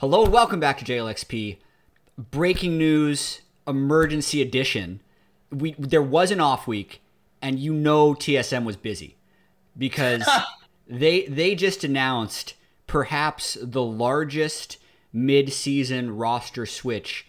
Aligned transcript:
Hello 0.00 0.24
and 0.24 0.32
welcome 0.32 0.60
back 0.60 0.76
to 0.76 0.84
JLXP. 0.84 1.56
Breaking 2.30 2.76
news, 2.76 3.40
emergency 3.66 4.42
edition. 4.42 5.00
We 5.50 5.74
there 5.78 6.02
was 6.02 6.30
an 6.30 6.38
off 6.38 6.66
week, 6.66 7.00
and 7.40 7.58
you 7.58 7.72
know 7.72 8.12
TSM 8.12 8.66
was 8.66 8.76
busy 8.76 9.16
because 9.78 10.28
they 10.86 11.24
they 11.28 11.54
just 11.54 11.82
announced 11.82 12.52
perhaps 12.86 13.56
the 13.62 13.82
largest 13.82 14.76
mid-season 15.14 16.14
roster 16.14 16.66
switch 16.66 17.26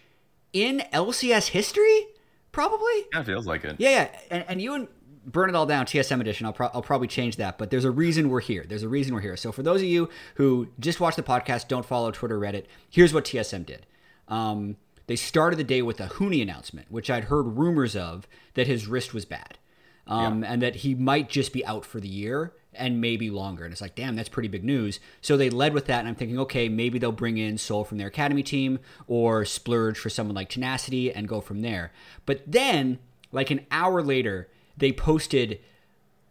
in 0.52 0.82
LCS 0.92 1.48
history. 1.48 2.08
Probably. 2.52 3.06
Yeah, 3.14 3.20
it 3.20 3.24
feels 3.24 3.46
like 3.46 3.64
it. 3.64 3.76
Yeah, 3.78 3.90
yeah. 3.90 4.08
And, 4.30 4.44
and 4.46 4.60
you 4.60 4.74
and 4.74 4.88
burn 5.32 5.48
it 5.48 5.54
all 5.54 5.66
down 5.66 5.86
TSM 5.86 6.20
edition. 6.20 6.46
I'll, 6.46 6.52
pro- 6.52 6.70
I'll 6.72 6.82
probably 6.82 7.08
change 7.08 7.36
that, 7.36 7.58
but 7.58 7.70
there's 7.70 7.84
a 7.84 7.90
reason 7.90 8.30
we're 8.30 8.40
here. 8.40 8.64
There's 8.66 8.82
a 8.82 8.88
reason 8.88 9.14
we're 9.14 9.20
here. 9.20 9.36
So 9.36 9.52
for 9.52 9.62
those 9.62 9.80
of 9.80 9.86
you 9.86 10.08
who 10.36 10.68
just 10.80 11.00
watch 11.00 11.16
the 11.16 11.22
podcast, 11.22 11.68
don't 11.68 11.84
follow 11.86 12.10
Twitter, 12.10 12.38
Reddit, 12.38 12.64
here's 12.90 13.12
what 13.12 13.24
TSM 13.24 13.66
did. 13.66 13.86
Um, 14.28 14.76
they 15.06 15.16
started 15.16 15.56
the 15.56 15.64
day 15.64 15.82
with 15.82 16.00
a 16.00 16.06
Huni 16.06 16.42
announcement, 16.42 16.90
which 16.90 17.10
I'd 17.10 17.24
heard 17.24 17.56
rumors 17.56 17.96
of 17.96 18.28
that 18.54 18.66
his 18.66 18.86
wrist 18.86 19.14
was 19.14 19.24
bad, 19.24 19.58
um, 20.06 20.44
and 20.44 20.60
that 20.62 20.76
he 20.76 20.94
might 20.94 21.28
just 21.28 21.52
be 21.52 21.64
out 21.64 21.84
for 21.84 21.98
the 22.00 22.08
year 22.08 22.52
and 22.74 23.00
maybe 23.00 23.30
longer. 23.30 23.64
And 23.64 23.72
it's 23.72 23.80
like, 23.80 23.94
damn, 23.94 24.16
that's 24.16 24.28
pretty 24.28 24.48
big 24.48 24.64
news. 24.64 25.00
So 25.20 25.36
they 25.36 25.50
led 25.50 25.72
with 25.74 25.86
that, 25.86 26.00
and 26.00 26.08
I'm 26.08 26.14
thinking, 26.14 26.38
okay, 26.40 26.68
maybe 26.68 26.98
they'll 26.98 27.12
bring 27.12 27.38
in 27.38 27.58
Soul 27.58 27.84
from 27.84 27.98
their 27.98 28.08
academy 28.08 28.42
team 28.42 28.78
or 29.06 29.44
splurge 29.44 29.98
for 29.98 30.10
someone 30.10 30.36
like 30.36 30.48
Tenacity 30.48 31.12
and 31.12 31.26
go 31.26 31.40
from 31.40 31.60
there. 31.60 31.92
But 32.26 32.42
then, 32.46 32.98
like 33.32 33.50
an 33.50 33.66
hour 33.70 34.02
later, 34.02 34.48
they 34.78 34.92
posted 34.92 35.60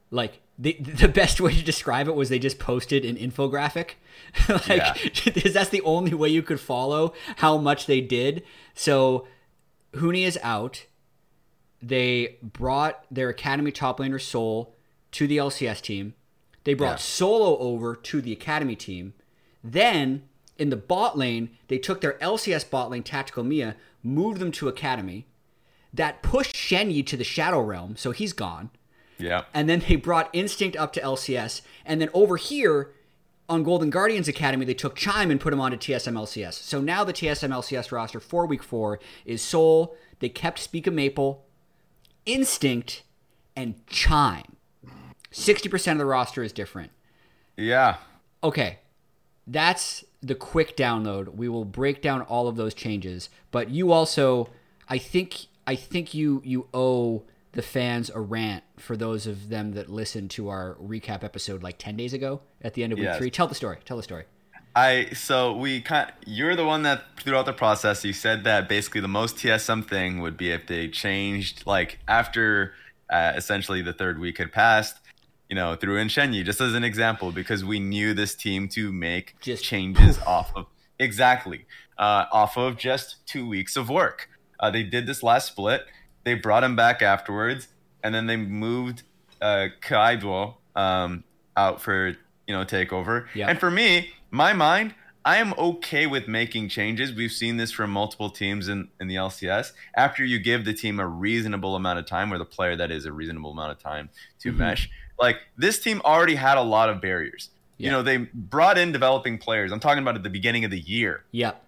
like 0.10 0.40
the 0.58 0.74
the 0.80 1.08
best 1.08 1.40
way 1.40 1.54
to 1.54 1.64
describe 1.64 2.08
it 2.08 2.16
was 2.16 2.30
they 2.30 2.40
just 2.40 2.60
posted 2.60 3.06
an 3.06 3.16
infographic. 3.16 3.92
Like 4.68 5.24
because 5.24 5.54
that's 5.58 5.70
the 5.70 5.82
only 5.82 6.14
way 6.14 6.30
you 6.30 6.42
could 6.42 6.60
follow 6.60 7.14
how 7.38 7.58
much 7.58 7.86
they 7.86 8.02
did. 8.02 8.44
So 8.74 9.28
Huni 9.94 10.26
is 10.26 10.40
out. 10.42 10.86
They 11.82 12.38
brought 12.42 13.04
their 13.12 13.30
academy 13.30 13.72
top 13.72 14.00
laner 14.00 14.20
soul 14.20 14.76
to 15.12 15.28
the 15.28 15.38
lcs 15.38 15.82
team. 15.82 16.16
They 16.64 16.74
brought 16.74 16.94
Yeah. 16.94 16.96
solo 16.98 17.58
over 17.60 17.96
to 17.96 18.22
the 18.22 18.34
academy 18.34 18.76
team. 18.76 19.14
Then 19.64 20.24
in 20.58 20.70
the 20.72 20.76
bot 20.76 21.16
lane 21.18 21.50
they 21.68 21.78
took 21.78 22.02
their 22.02 22.14
lcs 22.14 22.68
bot 22.70 22.90
lane 22.90 23.04
tactical 23.04 23.44
mia 23.44 23.76
moved 24.02 24.40
them 24.40 24.52
to 24.54 24.68
academy 24.68 25.27
that 25.98 26.24
pushed 26.24 26.56
Shenyi 26.56 27.06
to 27.08 27.18
the 27.18 27.24
Shadow 27.24 27.60
Realm, 27.60 27.96
so 27.98 28.12
he's 28.12 28.34
gone. 28.34 28.70
Yeah. 29.20 29.44
And 29.54 29.68
then 29.68 29.84
they 29.88 29.96
brought 29.96 30.30
Instinct 30.32 30.78
up 30.78 30.94
to 30.94 31.02
LCS, 31.02 31.62
and 31.86 32.00
then 32.00 32.10
over 32.14 32.38
here 32.38 32.94
on 33.50 33.64
Golden 33.64 33.90
Guardians 33.90 34.28
Academy, 34.28 34.66
they 34.66 34.74
took 34.74 34.96
Chime 34.96 35.32
and 35.32 35.40
put 35.40 35.54
him 35.54 35.60
onto 35.60 35.78
TSM 35.78 36.14
LCS. 36.14 36.54
So 36.54 36.82
now 36.82 37.04
the 37.04 37.14
TSM 37.14 37.50
LCS 37.50 37.92
roster 37.92 38.20
for 38.20 38.46
Week 38.46 38.64
Four 38.64 39.00
is 39.26 39.42
Soul. 39.42 39.96
They 40.20 40.30
kept 40.30 40.60
Spica, 40.60 40.92
Maple, 40.92 41.46
Instinct, 42.26 43.04
and 43.56 43.76
Chime. 43.88 44.56
Sixty 45.32 45.70
percent 45.70 45.98
of 45.98 46.00
the 46.00 46.10
roster 46.10 46.44
is 46.44 46.54
different. 46.54 46.92
Yeah. 47.56 47.98
Okay, 48.44 48.80
that's 49.46 50.06
the 50.22 50.36
quick 50.36 50.78
download. 50.78 51.36
We 51.36 51.50
will 51.50 51.66
break 51.66 52.02
down 52.02 52.22
all 52.22 52.48
of 52.48 52.56
those 52.56 52.74
changes, 52.74 53.30
but 53.52 53.70
you 53.70 53.92
also, 53.92 54.50
I 54.88 54.98
think, 54.98 55.48
I 55.68 55.76
think 55.76 56.14
you 56.14 56.42
you 56.44 56.68
owe 56.74 57.24
the 57.52 57.62
fans 57.62 58.10
a 58.10 58.20
rant 58.20 58.64
for 58.78 58.96
those 58.96 59.28
of 59.28 59.50
them 59.50 59.74
that 59.74 59.90
listened 59.90 60.32
to 60.32 60.50
our 60.50 60.76
recap 60.82 61.24
episode 61.24 61.62
like 61.62 61.78
ten 61.78 61.96
days 61.98 62.14
ago 62.14 62.42
at 62.62 62.74
the 62.74 62.84
end 62.84 62.94
of 62.94 63.00
week 63.00 63.06
Yes. 63.06 63.18
three. 63.18 63.30
Tell 63.30 63.48
the 63.48 63.56
story. 63.56 63.78
Tell 63.86 63.98
the 63.98 64.04
story. 64.04 64.26
I 64.76 65.10
so 65.14 65.54
we 65.54 65.82
kind 65.82 66.12
you're 66.26 66.56
the 66.56 66.66
one 66.66 66.84
that 66.84 67.04
throughout 67.20 67.46
the 67.48 67.54
process 67.54 68.06
you 68.06 68.14
said 68.14 68.44
that 68.44 68.70
basically 68.70 69.02
the 69.02 69.08
most 69.08 69.36
TSM 69.36 69.88
thing 69.88 70.22
would 70.22 70.38
be 70.38 70.52
if 70.52 70.68
they 70.68 70.88
changed 70.88 71.64
like 71.66 72.00
after 72.08 72.74
uh, 73.10 73.34
essentially 73.36 73.82
the 73.82 73.94
third 73.94 74.20
week 74.20 74.38
had 74.38 74.52
passed, 74.52 74.98
you 75.50 75.56
know, 75.56 75.76
through 75.76 75.98
in 75.98 76.10
Shenyi 76.10 76.46
just 76.46 76.62
as 76.62 76.74
an 76.76 76.84
example 76.84 77.32
because 77.32 77.66
we 77.66 77.80
knew 77.80 78.14
this 78.14 78.36
team 78.36 78.68
to 78.70 78.92
make 78.92 79.36
Just 79.42 79.64
changes 79.64 80.20
off 80.20 80.52
of 80.56 80.68
exactly 81.00 81.66
uh, 81.98 82.26
off 82.32 82.58
of 82.58 82.78
just 82.78 83.26
two 83.26 83.48
weeks 83.48 83.76
of 83.76 83.90
work. 83.90 84.30
Uh, 84.60 84.72
they 84.72 84.84
did 84.84 85.06
this 85.08 85.24
last 85.24 85.48
split. 85.48 85.86
They 86.24 86.34
brought 86.34 86.64
him 86.64 86.76
back 86.76 87.02
afterwards, 87.02 87.68
and 88.04 88.14
then 88.14 88.28
they 88.28 88.38
moved 88.38 89.04
uh, 89.42 89.68
Kaido 89.82 90.58
um, 90.76 91.24
out 91.56 91.82
for 91.82 92.10
you 92.48 92.54
know 92.56 92.64
takeover. 92.66 93.28
Yeah. 93.34 93.48
And 93.50 93.60
for 93.60 93.70
me, 93.72 94.12
my 94.32 94.54
mind, 94.54 94.94
I 95.26 95.38
am 95.38 95.54
okay 95.58 96.08
with 96.08 96.28
making 96.28 96.70
changes. 96.70 97.14
We've 97.14 97.32
seen 97.32 97.58
this 97.58 97.72
from 97.72 97.92
multiple 97.92 98.30
teams 98.30 98.68
in, 98.68 98.88
in 99.00 99.08
the 99.08 99.16
LCS. 99.16 99.72
After 99.96 100.24
you 100.26 100.40
give 100.40 100.66
the 100.66 100.74
team 100.74 101.00
a 101.00 101.08
reasonable 101.08 101.76
amount 101.76 102.00
of 102.00 102.06
time, 102.06 102.32
or 102.34 102.38
the 102.38 102.46
player 102.46 102.76
that 102.76 102.92
is 102.92 103.06
a 103.06 103.12
reasonable 103.12 103.52
amount 103.52 103.72
of 103.72 103.80
time 103.80 104.10
to 104.40 104.52
Mhm. 104.52 104.58
mesh, 104.58 104.90
like 105.20 105.38
this 105.58 105.80
team 105.80 106.02
already 106.06 106.36
had 106.36 106.58
a 106.58 106.62
lot 106.62 106.90
of 106.90 107.02
barriers. 107.02 107.50
Yeah. 107.78 107.86
You 107.86 107.92
know, 107.92 108.02
they 108.04 108.18
brought 108.34 108.78
in 108.78 108.92
developing 108.92 109.38
players. 109.38 109.72
I'm 109.72 109.80
talking 109.80 110.02
about 110.02 110.16
at 110.16 110.24
the 110.24 110.30
beginning 110.30 110.66
of 110.66 110.72
the 110.72 110.80
year 110.80 111.24
Yep. 111.32 111.62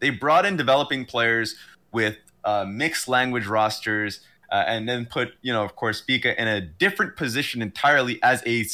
they 0.00 0.10
brought 0.10 0.44
in 0.46 0.56
developing 0.56 1.04
players 1.04 1.54
with 1.92 2.16
uh, 2.44 2.64
mixed 2.66 3.08
language 3.08 3.46
rosters 3.46 4.20
uh, 4.50 4.64
and 4.66 4.88
then 4.88 5.06
put 5.06 5.34
you 5.42 5.52
know 5.52 5.64
of 5.64 5.76
course 5.76 6.02
Pika 6.06 6.36
in 6.36 6.48
a 6.48 6.60
different 6.60 7.16
position 7.16 7.62
entirely 7.62 8.22
as 8.22 8.42
a 8.46 8.64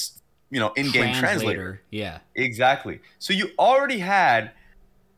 you 0.50 0.60
know 0.60 0.72
in-game 0.74 1.14
translator. 1.14 1.80
Yeah. 1.90 2.18
exactly 2.34 3.00
so 3.18 3.32
you 3.32 3.50
already 3.58 3.98
had 3.98 4.52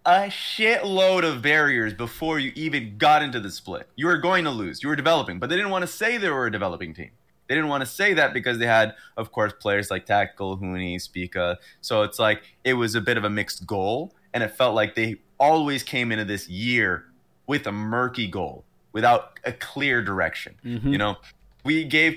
a 0.05 0.27
shitload 0.27 1.25
of 1.25 1.43
barriers 1.43 1.95
before 1.95 2.39
you 2.39 2.53
even 2.55 2.99
got 2.99 3.23
into 3.23 3.41
the 3.41 3.51
split 3.51 3.89
you 3.97 4.07
were 4.07 4.19
going 4.19 4.45
to 4.45 4.51
lose 4.51 4.83
you 4.83 4.89
were 4.89 4.97
developing 4.97 5.39
but 5.39 5.49
they 5.49 5.57
didn't 5.57 5.71
want 5.71 5.83
to 5.83 5.89
say 5.89 6.17
they 6.17 6.31
were 6.31 6.47
a 6.47 6.53
developing 6.53 6.93
team 6.93 7.11
they 7.49 7.55
didn't 7.55 7.69
want 7.69 7.83
to 7.83 7.87
say 7.87 8.15
that 8.15 8.33
because 8.33 8.59
they 8.59 8.67
had 8.67 8.95
of 9.17 9.33
course 9.33 9.53
players 9.59 9.91
like 9.91 10.07
Tackle, 10.07 10.59
Huni, 10.59 11.01
Spica. 11.01 11.59
so 11.81 12.03
it's 12.03 12.19
like 12.19 12.43
it 12.65 12.75
was 12.75 12.95
a 12.95 13.01
bit 13.01 13.17
of 13.17 13.25
a 13.25 13.31
mixed 13.31 13.67
goal 13.67 14.15
and 14.33 14.43
it 14.43 14.49
felt 14.49 14.75
like 14.75 14.95
they 14.95 15.17
always 15.39 15.83
came 15.83 16.13
into 16.13 16.25
this 16.25 16.49
year 16.49 17.05
with 17.53 17.67
a 17.67 17.73
murky 17.73 18.27
goal 18.27 18.65
without 18.93 19.39
a 19.45 19.53
clear 19.53 20.01
direction 20.03 20.55
Mhm. 20.65 20.91
you 20.93 20.99
know 20.99 21.17
we 21.65 21.85
gave 21.85 22.13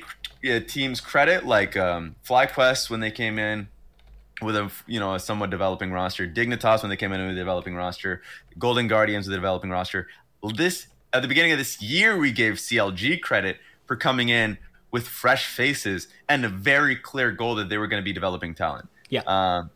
uh, 0.49 0.59
teams 0.75 1.01
credit 1.01 1.45
like 1.45 1.75
um, 1.75 2.15
FlyQuest 2.25 2.89
when 2.89 2.99
they 3.01 3.11
came 3.11 3.37
in 3.37 3.67
with 4.41 4.55
a 4.55 4.71
you 4.87 4.99
know 4.99 5.13
a 5.15 5.19
somewhat 5.19 5.49
developing 5.49 5.91
roster, 5.91 6.27
Dignitas 6.27 6.81
when 6.83 6.89
they 6.89 6.97
came 7.03 7.11
in 7.13 7.19
with 7.21 7.31
a 7.37 7.39
developing 7.39 7.75
roster, 7.75 8.21
Golden 8.57 8.87
Guardians 8.87 9.27
with 9.27 9.33
a 9.33 9.37
developing 9.37 9.69
roster. 9.71 10.07
This 10.55 10.87
at 11.13 11.21
the 11.21 11.27
beginning 11.27 11.51
of 11.51 11.57
this 11.57 11.81
year, 11.81 12.17
we 12.17 12.31
gave 12.31 12.53
CLG 12.55 13.21
credit 13.21 13.57
for 13.87 13.95
coming 13.95 14.29
in 14.29 14.57
with 14.91 15.07
fresh 15.07 15.45
faces 15.47 16.07
and 16.29 16.43
a 16.45 16.49
very 16.49 16.95
clear 16.95 17.31
goal 17.31 17.55
that 17.55 17.67
they 17.69 17.77
were 17.77 17.87
going 17.87 18.01
to 18.01 18.05
be 18.11 18.13
developing 18.13 18.53
talent. 18.55 18.87
Yeah. 19.09 19.23
Um, 19.27 19.69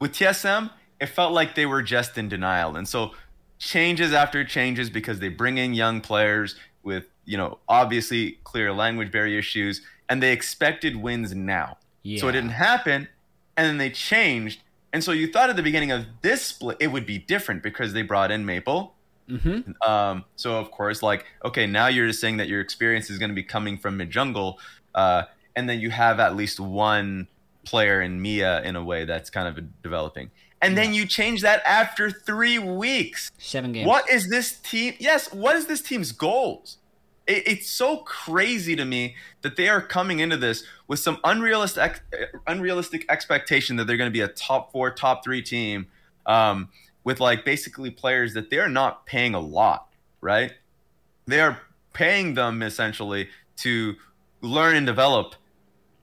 with 0.00 0.12
TSM, 0.12 0.70
it 1.00 1.06
felt 1.06 1.32
like 1.32 1.54
they 1.54 1.66
were 1.66 1.82
just 1.82 2.16
in 2.18 2.28
denial, 2.28 2.76
and 2.76 2.86
so 2.88 3.12
changes 3.58 4.12
after 4.12 4.44
changes 4.44 4.90
because 4.90 5.20
they 5.20 5.28
bring 5.28 5.58
in 5.58 5.74
young 5.74 6.00
players 6.00 6.56
with 6.82 7.06
you 7.24 7.36
know 7.36 7.58
obviously 7.68 8.38
clear 8.44 8.72
language 8.72 9.10
barrier 9.10 9.38
issues, 9.38 9.82
and 10.08 10.22
they 10.22 10.32
expected 10.32 10.96
wins 10.96 11.34
now. 11.34 11.78
Yeah. 12.02 12.20
So 12.20 12.28
it 12.28 12.32
didn't 12.32 12.50
happen, 12.50 13.08
and 13.56 13.66
then 13.66 13.78
they 13.78 13.90
changed. 13.90 14.62
And 14.92 15.02
so 15.02 15.12
you 15.12 15.30
thought 15.30 15.50
at 15.50 15.56
the 15.56 15.62
beginning 15.62 15.90
of 15.90 16.06
this 16.22 16.42
split 16.42 16.76
it 16.80 16.88
would 16.88 17.06
be 17.06 17.18
different 17.18 17.62
because 17.62 17.92
they 17.92 18.02
brought 18.02 18.30
in 18.30 18.46
Maple. 18.46 18.94
Mm-hmm. 19.28 19.72
Um, 19.88 20.24
so 20.36 20.58
of 20.58 20.70
course, 20.70 21.02
like 21.02 21.26
okay, 21.44 21.66
now 21.66 21.88
you're 21.88 22.06
just 22.06 22.20
saying 22.20 22.36
that 22.38 22.48
your 22.48 22.60
experience 22.60 23.10
is 23.10 23.18
going 23.18 23.30
to 23.30 23.34
be 23.34 23.42
coming 23.42 23.76
from 23.76 23.96
mid 23.96 24.10
jungle, 24.10 24.58
uh, 24.94 25.24
and 25.56 25.68
then 25.68 25.80
you 25.80 25.90
have 25.90 26.20
at 26.20 26.36
least 26.36 26.60
one 26.60 27.26
player 27.64 28.00
in 28.00 28.22
Mia 28.22 28.62
in 28.62 28.76
a 28.76 28.84
way 28.84 29.04
that's 29.04 29.28
kind 29.28 29.48
of 29.48 29.82
developing. 29.82 30.30
And 30.62 30.76
then 30.76 30.94
you 30.94 31.06
change 31.06 31.42
that 31.42 31.62
after 31.66 32.10
three 32.10 32.58
weeks. 32.58 33.30
Seven 33.38 33.72
games. 33.72 33.86
What 33.86 34.10
is 34.10 34.30
this 34.30 34.52
team? 34.58 34.94
Yes, 34.98 35.32
what 35.32 35.54
is 35.54 35.66
this 35.66 35.82
team's 35.82 36.12
goals? 36.12 36.78
It, 37.26 37.46
it's 37.46 37.70
so 37.70 37.98
crazy 37.98 38.74
to 38.74 38.84
me 38.84 39.16
that 39.42 39.56
they 39.56 39.68
are 39.68 39.80
coming 39.80 40.20
into 40.20 40.36
this 40.36 40.64
with 40.88 40.98
some 40.98 41.18
unrealistic, 41.24 42.00
unrealistic 42.46 43.04
expectation 43.08 43.76
that 43.76 43.86
they're 43.86 43.96
going 43.96 44.10
to 44.10 44.12
be 44.12 44.22
a 44.22 44.28
top 44.28 44.72
four, 44.72 44.90
top 44.90 45.22
three 45.22 45.42
team, 45.42 45.88
um, 46.24 46.70
with 47.04 47.20
like 47.20 47.44
basically 47.44 47.90
players 47.90 48.34
that 48.34 48.50
they're 48.50 48.68
not 48.68 49.06
paying 49.06 49.34
a 49.34 49.40
lot, 49.40 49.88
right? 50.20 50.52
They 51.26 51.40
are 51.40 51.60
paying 51.92 52.34
them 52.34 52.62
essentially 52.62 53.28
to 53.58 53.94
learn 54.40 54.76
and 54.76 54.86
develop, 54.86 55.34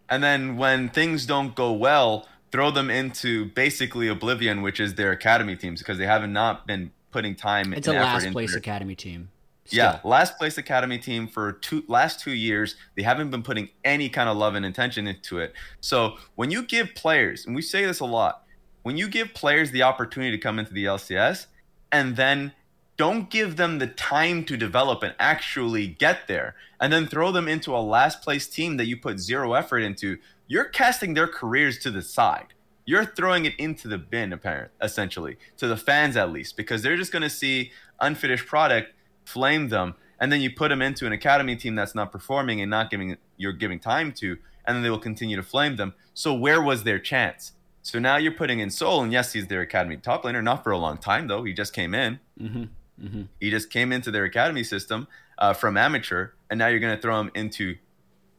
and 0.09 0.23
then 0.23 0.57
when 0.57 0.89
things 0.89 1.25
don't 1.25 1.55
go 1.55 1.71
well, 1.71 2.27
throw 2.53 2.69
them 2.69 2.91
into 2.91 3.45
basically 3.45 4.07
oblivion, 4.07 4.61
which 4.61 4.79
is 4.79 4.93
their 4.93 5.11
academy 5.11 5.55
teams 5.55 5.79
because 5.81 5.97
they 5.97 6.05
have 6.05 6.29
not 6.29 6.67
been 6.67 6.91
putting 7.09 7.35
time. 7.35 7.73
Into 7.73 7.75
it. 7.75 7.77
It's 7.79 7.87
a 7.87 7.93
last 7.93 8.31
place 8.31 8.51
their- 8.51 8.59
academy 8.59 8.95
team. 8.95 9.29
yeah, 9.69 9.99
last 10.03 10.37
place 10.37 10.57
academy 10.59 10.99
team 10.99 11.27
for 11.27 11.53
two 11.53 11.83
last 11.87 12.19
two 12.19 12.33
years. 12.33 12.75
They 12.95 13.01
haven't 13.01 13.31
been 13.31 13.41
putting 13.41 13.69
any 13.83 14.07
kind 14.07 14.29
of 14.29 14.37
love 14.37 14.53
and 14.53 14.63
intention 14.65 15.07
into 15.07 15.39
it. 15.39 15.53
So 15.81 16.17
when 16.35 16.51
you 16.51 16.61
give 16.61 16.93
players, 16.93 17.47
and 17.47 17.55
we 17.55 17.63
say 17.63 17.85
this 17.85 17.99
a 17.99 18.05
lot, 18.05 18.43
when 18.83 18.97
you 18.97 19.07
give 19.07 19.33
players 19.33 19.71
the 19.71 19.81
opportunity 19.81 20.29
to 20.31 20.37
come 20.37 20.59
into 20.59 20.73
the 20.73 20.85
LCS 20.85 21.47
and 21.91 22.15
then 22.17 22.53
don't 22.97 23.31
give 23.31 23.55
them 23.55 23.79
the 23.79 23.87
time 23.87 24.43
to 24.45 24.55
develop 24.55 25.01
and 25.01 25.15
actually 25.17 25.87
get 25.87 26.27
there 26.27 26.53
and 26.79 26.93
then 26.93 27.07
throw 27.07 27.31
them 27.31 27.47
into 27.47 27.75
a 27.75 27.79
last 27.79 28.21
place 28.21 28.47
team 28.47 28.77
that 28.77 28.85
you 28.85 28.95
put 28.95 29.19
zero 29.19 29.53
effort 29.53 29.79
into, 29.79 30.19
you're 30.53 30.65
casting 30.65 31.15
their 31.15 31.25
careers 31.25 31.79
to 31.79 31.89
the 31.89 32.03
side. 32.03 32.53
You're 32.85 33.05
throwing 33.05 33.45
it 33.45 33.55
into 33.57 33.87
the 33.87 33.97
bin, 33.97 34.31
apparent, 34.31 34.71
essentially, 34.83 35.37
to 35.57 35.67
the 35.67 35.75
fans 35.75 36.15
at 36.15 36.31
least, 36.31 36.57
because 36.57 36.83
they're 36.83 36.95
just 36.95 37.11
going 37.11 37.23
to 37.23 37.29
see 37.29 37.71
unfinished 37.99 38.45
product, 38.45 38.93
flame 39.25 39.69
them, 39.69 39.95
and 40.19 40.31
then 40.31 40.41
you 40.41 40.51
put 40.51 40.69
them 40.69 40.79
into 40.79 41.07
an 41.07 41.11
academy 41.11 41.55
team 41.55 41.73
that's 41.73 41.95
not 41.95 42.11
performing 42.11 42.61
and 42.61 42.69
not 42.69 42.91
giving 42.91 43.17
you're 43.35 43.51
giving 43.51 43.79
time 43.79 44.11
to, 44.11 44.37
and 44.65 44.75
then 44.75 44.83
they 44.83 44.91
will 44.91 44.99
continue 44.99 45.35
to 45.35 45.41
flame 45.41 45.75
them. 45.75 45.95
So 46.13 46.35
where 46.35 46.61
was 46.61 46.83
their 46.83 46.99
chance? 46.99 47.53
So 47.81 47.97
now 47.97 48.17
you're 48.17 48.31
putting 48.31 48.59
in 48.59 48.69
Soul, 48.69 49.01
and 49.01 49.11
yes, 49.11 49.33
he's 49.33 49.47
their 49.47 49.61
academy 49.61 49.97
top 49.97 50.23
laner, 50.23 50.43
not 50.43 50.63
for 50.63 50.69
a 50.69 50.77
long 50.77 50.99
time 50.99 51.27
though. 51.27 51.43
He 51.43 51.53
just 51.53 51.73
came 51.73 51.95
in. 51.95 52.19
Mm-hmm. 52.39 52.63
Mm-hmm. 53.03 53.23
He 53.39 53.49
just 53.49 53.71
came 53.71 53.91
into 53.91 54.11
their 54.11 54.25
academy 54.25 54.63
system 54.63 55.07
uh, 55.39 55.53
from 55.53 55.77
amateur, 55.77 56.33
and 56.51 56.59
now 56.59 56.67
you're 56.67 56.79
going 56.79 56.95
to 56.95 57.01
throw 57.01 57.19
him 57.19 57.31
into 57.33 57.77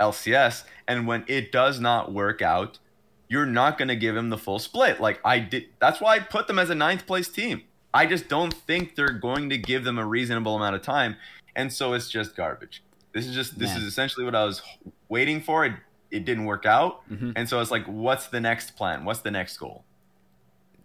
LCS. 0.00 0.64
And 0.88 1.06
when 1.06 1.25
it 1.29 1.50
does 1.52 1.81
not 1.81 2.12
work 2.12 2.43
out, 2.43 2.79
you're 3.29 3.46
not 3.46 3.79
going 3.79 3.88
to 3.88 3.96
give 3.96 4.17
him 4.17 4.31
the 4.31 4.38
full 4.38 4.58
split. 4.58 5.00
Like 5.00 5.20
I 5.25 5.38
did. 5.38 5.67
That's 5.81 6.00
why 6.00 6.17
I 6.17 6.19
put 6.20 6.46
them 6.46 6.58
as 6.58 6.70
a 6.70 6.75
ninth 6.75 7.06
place 7.06 7.29
team. 7.29 7.62
I 7.93 8.06
just 8.06 8.29
don't 8.29 8.52
think 8.52 8.96
they're 8.96 9.08
going 9.11 9.50
to 9.50 9.56
give 9.58 9.85
them 9.85 9.99
a 9.99 10.05
reasonable 10.06 10.56
amount 10.56 10.75
of 10.76 10.82
time, 10.82 11.17
and 11.55 11.73
so 11.73 11.93
it's 11.93 12.11
just 12.11 12.35
garbage. 12.37 12.82
This 13.12 13.26
is 13.26 13.35
just 13.35 13.58
this 13.58 13.70
Man. 13.70 13.79
is 13.79 13.85
essentially 13.85 14.25
what 14.25 14.35
I 14.35 14.44
was 14.44 14.62
waiting 15.08 15.41
for. 15.41 15.64
It 15.64 15.75
it 16.11 16.25
didn't 16.25 16.44
work 16.44 16.67
out, 16.67 17.08
Mhm. 17.11 17.32
and 17.37 17.49
so 17.49 17.61
it's 17.61 17.70
like, 17.70 17.85
what's 17.87 18.26
the 18.29 18.41
next 18.41 18.76
plan? 18.76 19.05
What's 19.05 19.20
the 19.20 19.31
next 19.31 19.56
goal? 19.56 19.85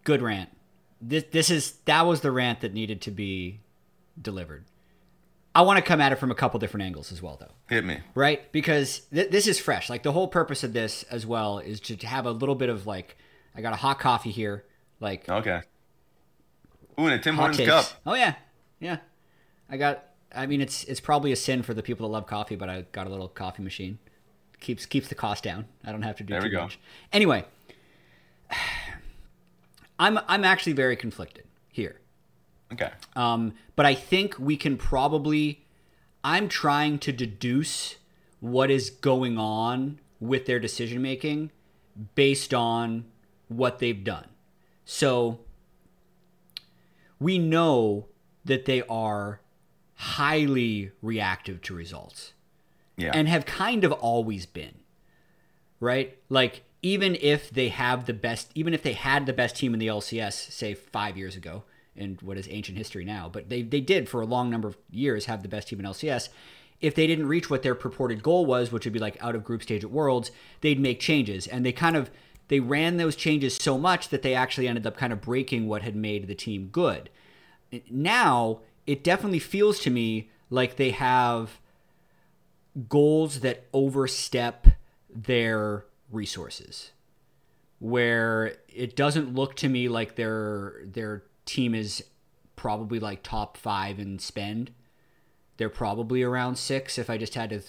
Good 0.04 0.22
rant. 0.22 0.50
This 1.02 1.24
this 1.32 1.50
is 1.50 1.74
that 1.86 2.06
was 2.06 2.22
the 2.22 2.32
rant 2.32 2.62
that 2.62 2.74
needed 2.74 3.02
to 3.02 3.12
be 3.12 3.60
delivered. 4.22 4.66
I 5.56 5.62
want 5.64 5.78
to 5.78 5.82
come 5.82 6.00
at 6.00 6.12
it 6.12 6.16
from 6.18 6.30
a 6.32 6.36
couple 6.36 6.60
different 6.60 6.86
angles 6.86 7.12
as 7.12 7.22
well, 7.22 7.38
though. 7.40 7.52
Hit 7.74 7.84
me. 7.84 8.00
right? 8.16 8.52
Because 8.52 9.00
th- 9.14 9.30
this 9.32 9.48
is 9.48 9.60
fresh. 9.60 9.90
Like 9.90 10.04
the 10.04 10.12
whole 10.12 10.28
purpose 10.28 10.64
of 10.64 10.74
this 10.74 11.04
as 11.04 11.26
well 11.26 11.60
is 11.60 11.80
to 11.82 11.96
have 12.08 12.26
a 12.26 12.32
little 12.32 12.56
bit 12.56 12.70
of 12.70 12.86
like, 12.88 13.18
I 13.56 13.62
got 13.62 13.74
a 13.74 13.78
hot 13.78 14.00
coffee 14.00 14.32
here, 14.32 14.64
like 15.00 15.28
Okay. 15.28 15.62
Ooh, 17.00 17.06
and 17.06 17.14
a 17.14 17.20
Tim 17.20 17.36
Hortons 17.36 17.68
cup. 17.68 17.86
Oh 18.06 18.14
yeah, 18.14 18.36
yeah. 18.80 18.98
I 19.70 19.78
got. 19.78 20.04
I 20.36 20.46
mean, 20.46 20.62
it's 20.62 20.84
it's 20.84 21.00
probably 21.00 21.32
a 21.32 21.36
sin 21.36 21.64
for 21.64 21.74
the 21.74 21.82
people 21.82 22.08
that 22.08 22.12
love 22.14 22.28
coffee, 22.28 22.56
but 22.56 22.70
I 22.70 22.86
got 22.92 23.08
a 23.08 23.10
little 23.10 23.28
coffee 23.30 23.64
machine. 23.64 23.98
keeps 24.60 24.86
keeps 24.86 25.08
the 25.08 25.16
cost 25.16 25.44
down. 25.44 25.66
I 25.86 25.92
don't 25.92 26.02
have 26.04 26.18
to 26.18 26.24
do 26.24 26.34
There 26.34 26.42
too 26.42 26.48
we 26.48 26.52
go. 26.52 26.64
much. 26.64 26.78
Anyway, 27.14 27.46
I'm 30.00 30.20
I'm 30.28 30.44
actually 30.44 30.74
very 30.74 30.96
conflicted 30.96 31.46
here. 31.72 32.00
Okay. 32.72 32.92
Um, 33.16 33.54
but 33.76 33.86
I 33.86 33.96
think 33.96 34.38
we 34.40 34.58
can 34.58 34.78
probably. 34.78 35.66
I'm 36.24 36.50
trying 36.50 37.00
to 37.00 37.12
deduce 37.12 37.96
what 38.42 38.70
is 38.70 38.90
going 38.90 39.38
on 39.38 40.00
with 40.20 40.46
their 40.46 40.60
decision 40.60 41.02
making 41.02 41.52
based 42.16 42.54
on 42.54 43.06
what 43.48 43.80
they've 43.80 44.04
done. 44.04 44.28
So 44.86 45.40
we 47.20 47.38
know 47.38 48.08
that 48.46 48.66
they 48.66 48.82
are 48.84 49.42
highly 49.96 50.92
reactive 51.02 51.62
to 51.64 51.74
results 51.76 52.34
Yeah. 52.98 53.12
and 53.14 53.28
have 53.28 53.46
kind 53.46 53.84
of 53.84 53.92
always 53.92 54.46
been 54.46 54.76
right 55.82 56.18
like 56.30 56.64
even 56.82 57.18
if 57.20 57.50
they 57.50 57.68
have 57.68 58.06
the 58.06 58.14
best 58.14 58.50
even 58.56 58.74
if 58.74 58.82
they 58.82 58.94
had 58.94 59.26
the 59.26 59.34
best 59.34 59.58
team 59.58 59.74
in 59.74 59.80
the 59.80 59.88
lcs 59.88 60.34
say 60.52 60.74
five 60.74 61.18
years 61.18 61.36
ago 61.36 61.64
in 61.96 62.18
what 62.22 62.38
is 62.38 62.48
ancient 62.50 62.78
history 62.78 63.06
now 63.06 63.30
but 63.32 63.50
they, 63.50 63.62
they 63.62 63.82
did 63.82 64.08
for 64.08 64.22
a 64.22 64.26
long 64.26 64.50
number 64.50 64.68
of 64.68 64.78
years 64.92 65.26
have 65.26 65.44
the 65.44 65.50
best 65.50 65.68
team 65.68 65.80
in 65.80 65.86
lcs 65.86 66.30
if 66.82 66.96
they 66.96 67.08
didn't 67.08 67.28
reach 67.28 67.50
what 67.50 67.62
their 67.62 67.76
purported 67.76 68.24
goal 68.24 68.46
was 68.46 68.72
which 68.72 68.86
would 68.86 68.94
be 68.94 69.00
like 69.00 69.18
out 69.22 69.36
of 69.36 69.44
group 69.44 69.64
stage 69.64 69.84
at 69.84 69.92
worlds 69.92 70.32
they'd 70.62 70.80
make 70.80 71.00
changes. 71.00 71.48
And 71.48 71.66
they 71.66 71.72
kind 71.72 71.96
of 71.96 72.10
they 72.48 72.60
ran 72.60 72.98
those 72.98 73.16
changes 73.16 73.56
so 73.56 73.78
much 73.78 74.10
that 74.10 74.24
they 74.24 74.34
actually 74.34 74.68
ended 74.68 74.88
up 74.88 74.98
kind 74.98 75.14
of 75.14 75.22
breaking 75.22 75.68
what 75.68 75.84
had 75.84 75.96
made 75.96 76.28
the 76.28 76.36
team 76.36 76.70
good. 76.72 77.10
Now 77.90 78.62
it 78.88 79.04
definitely 79.04 79.40
feels 79.40 79.80
to 79.82 79.90
me 79.90 80.30
like 80.50 80.76
they 80.76 80.92
have 80.92 81.60
goals 82.88 83.42
that 83.42 83.66
overstep 83.74 84.68
their 85.14 85.86
resources 86.12 86.92
where 87.80 88.58
it 88.68 88.96
doesn't 88.96 89.34
look 89.34 89.56
to 89.56 89.70
me 89.70 89.88
like 89.88 90.16
their 90.16 90.82
their 90.86 91.24
team 91.50 91.74
is 91.76 92.04
probably 92.56 93.00
like 93.00 93.24
top 93.24 93.58
5 93.58 94.00
in 94.00 94.20
spend. 94.20 94.72
They're 95.58 95.70
probably 95.70 96.24
around 96.24 96.56
6 96.58 96.98
if 96.98 97.10
i 97.10 97.18
just 97.18 97.36
had 97.36 97.50
to 97.50 97.62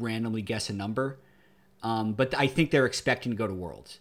randomly 0.00 0.42
guess 0.42 0.68
a 0.70 0.72
number. 0.72 1.18
Um, 1.82 2.12
but 2.14 2.34
i 2.34 2.46
think 2.48 2.70
they're 2.70 2.86
expecting 2.86 3.32
to 3.32 3.36
go 3.38 3.46
to 3.46 3.54
worlds. 3.54 4.00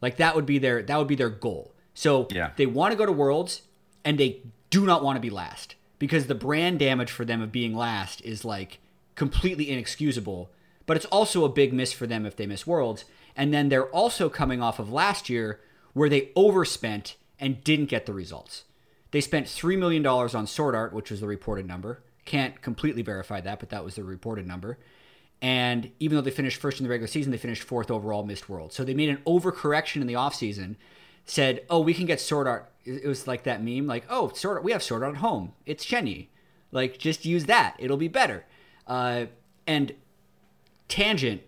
Like 0.00 0.16
that 0.18 0.36
would 0.36 0.46
be 0.46 0.58
their 0.58 0.82
that 0.82 0.96
would 0.96 1.08
be 1.08 1.16
their 1.16 1.30
goal. 1.30 1.72
So 1.94 2.28
Yeah. 2.30 2.52
they 2.56 2.66
want 2.66 2.92
to 2.92 2.96
go 2.98 3.06
to 3.06 3.12
worlds 3.12 3.62
and 4.04 4.18
they 4.18 4.42
do 4.70 4.84
not 4.86 5.02
want 5.02 5.16
to 5.16 5.20
be 5.20 5.30
last 5.30 5.74
because 5.98 6.26
the 6.26 6.34
brand 6.36 6.78
damage 6.78 7.10
for 7.10 7.24
them 7.24 7.42
of 7.42 7.50
being 7.50 7.74
last 7.74 8.20
is 8.22 8.44
like 8.44 8.78
completely 9.16 9.68
inexcusable. 9.70 10.50
But 10.86 10.96
it's 10.96 11.06
also 11.06 11.44
a 11.44 11.48
big 11.48 11.72
miss 11.72 11.92
for 11.92 12.06
them 12.06 12.24
if 12.24 12.36
they 12.36 12.46
miss 12.46 12.66
worlds. 12.66 13.04
And 13.34 13.52
then 13.52 13.68
they're 13.68 13.88
also 13.90 14.28
coming 14.28 14.62
off 14.62 14.78
of 14.78 14.92
last 14.92 15.28
year 15.28 15.60
where 15.92 16.08
they 16.08 16.30
overspent 16.36 17.16
and 17.40 17.62
didn't 17.64 17.86
get 17.86 18.06
the 18.06 18.12
results 18.12 18.64
they 19.10 19.20
spent 19.20 19.46
$3 19.46 19.78
million 19.78 20.06
on 20.06 20.46
sword 20.46 20.74
art 20.74 20.92
which 20.92 21.10
was 21.10 21.20
the 21.20 21.26
reported 21.26 21.66
number 21.66 22.02
can't 22.24 22.60
completely 22.62 23.02
verify 23.02 23.40
that 23.40 23.58
but 23.60 23.68
that 23.70 23.84
was 23.84 23.94
the 23.94 24.04
reported 24.04 24.46
number 24.46 24.78
and 25.40 25.90
even 26.00 26.16
though 26.16 26.22
they 26.22 26.30
finished 26.30 26.60
first 26.60 26.80
in 26.80 26.84
the 26.84 26.90
regular 26.90 27.06
season, 27.06 27.30
they 27.30 27.38
finished 27.38 27.62
fourth 27.62 27.90
overall, 27.92 28.24
missed 28.24 28.48
World. 28.48 28.72
So 28.72 28.82
they 28.82 28.92
made 28.92 29.08
an 29.08 29.18
overcorrection 29.24 30.00
in 30.00 30.08
the 30.08 30.14
offseason, 30.14 30.74
said, 31.26 31.62
oh, 31.70 31.78
we 31.78 31.94
can 31.94 32.06
get 32.06 32.20
Sword 32.20 32.48
Art. 32.48 32.72
It 32.84 33.06
was 33.06 33.28
like 33.28 33.44
that 33.44 33.62
meme, 33.62 33.86
like, 33.86 34.04
oh, 34.10 34.30
Sword 34.34 34.56
Art, 34.56 34.64
we 34.64 34.72
have 34.72 34.82
Sword 34.82 35.04
Art 35.04 35.14
at 35.14 35.20
home. 35.20 35.52
It's 35.64 35.86
Shenyi. 35.86 36.26
Like, 36.72 36.98
just 36.98 37.24
use 37.24 37.44
that. 37.44 37.76
It'll 37.78 37.96
be 37.96 38.08
better. 38.08 38.46
Uh, 38.88 39.26
and 39.64 39.92
tangent, 40.88 41.42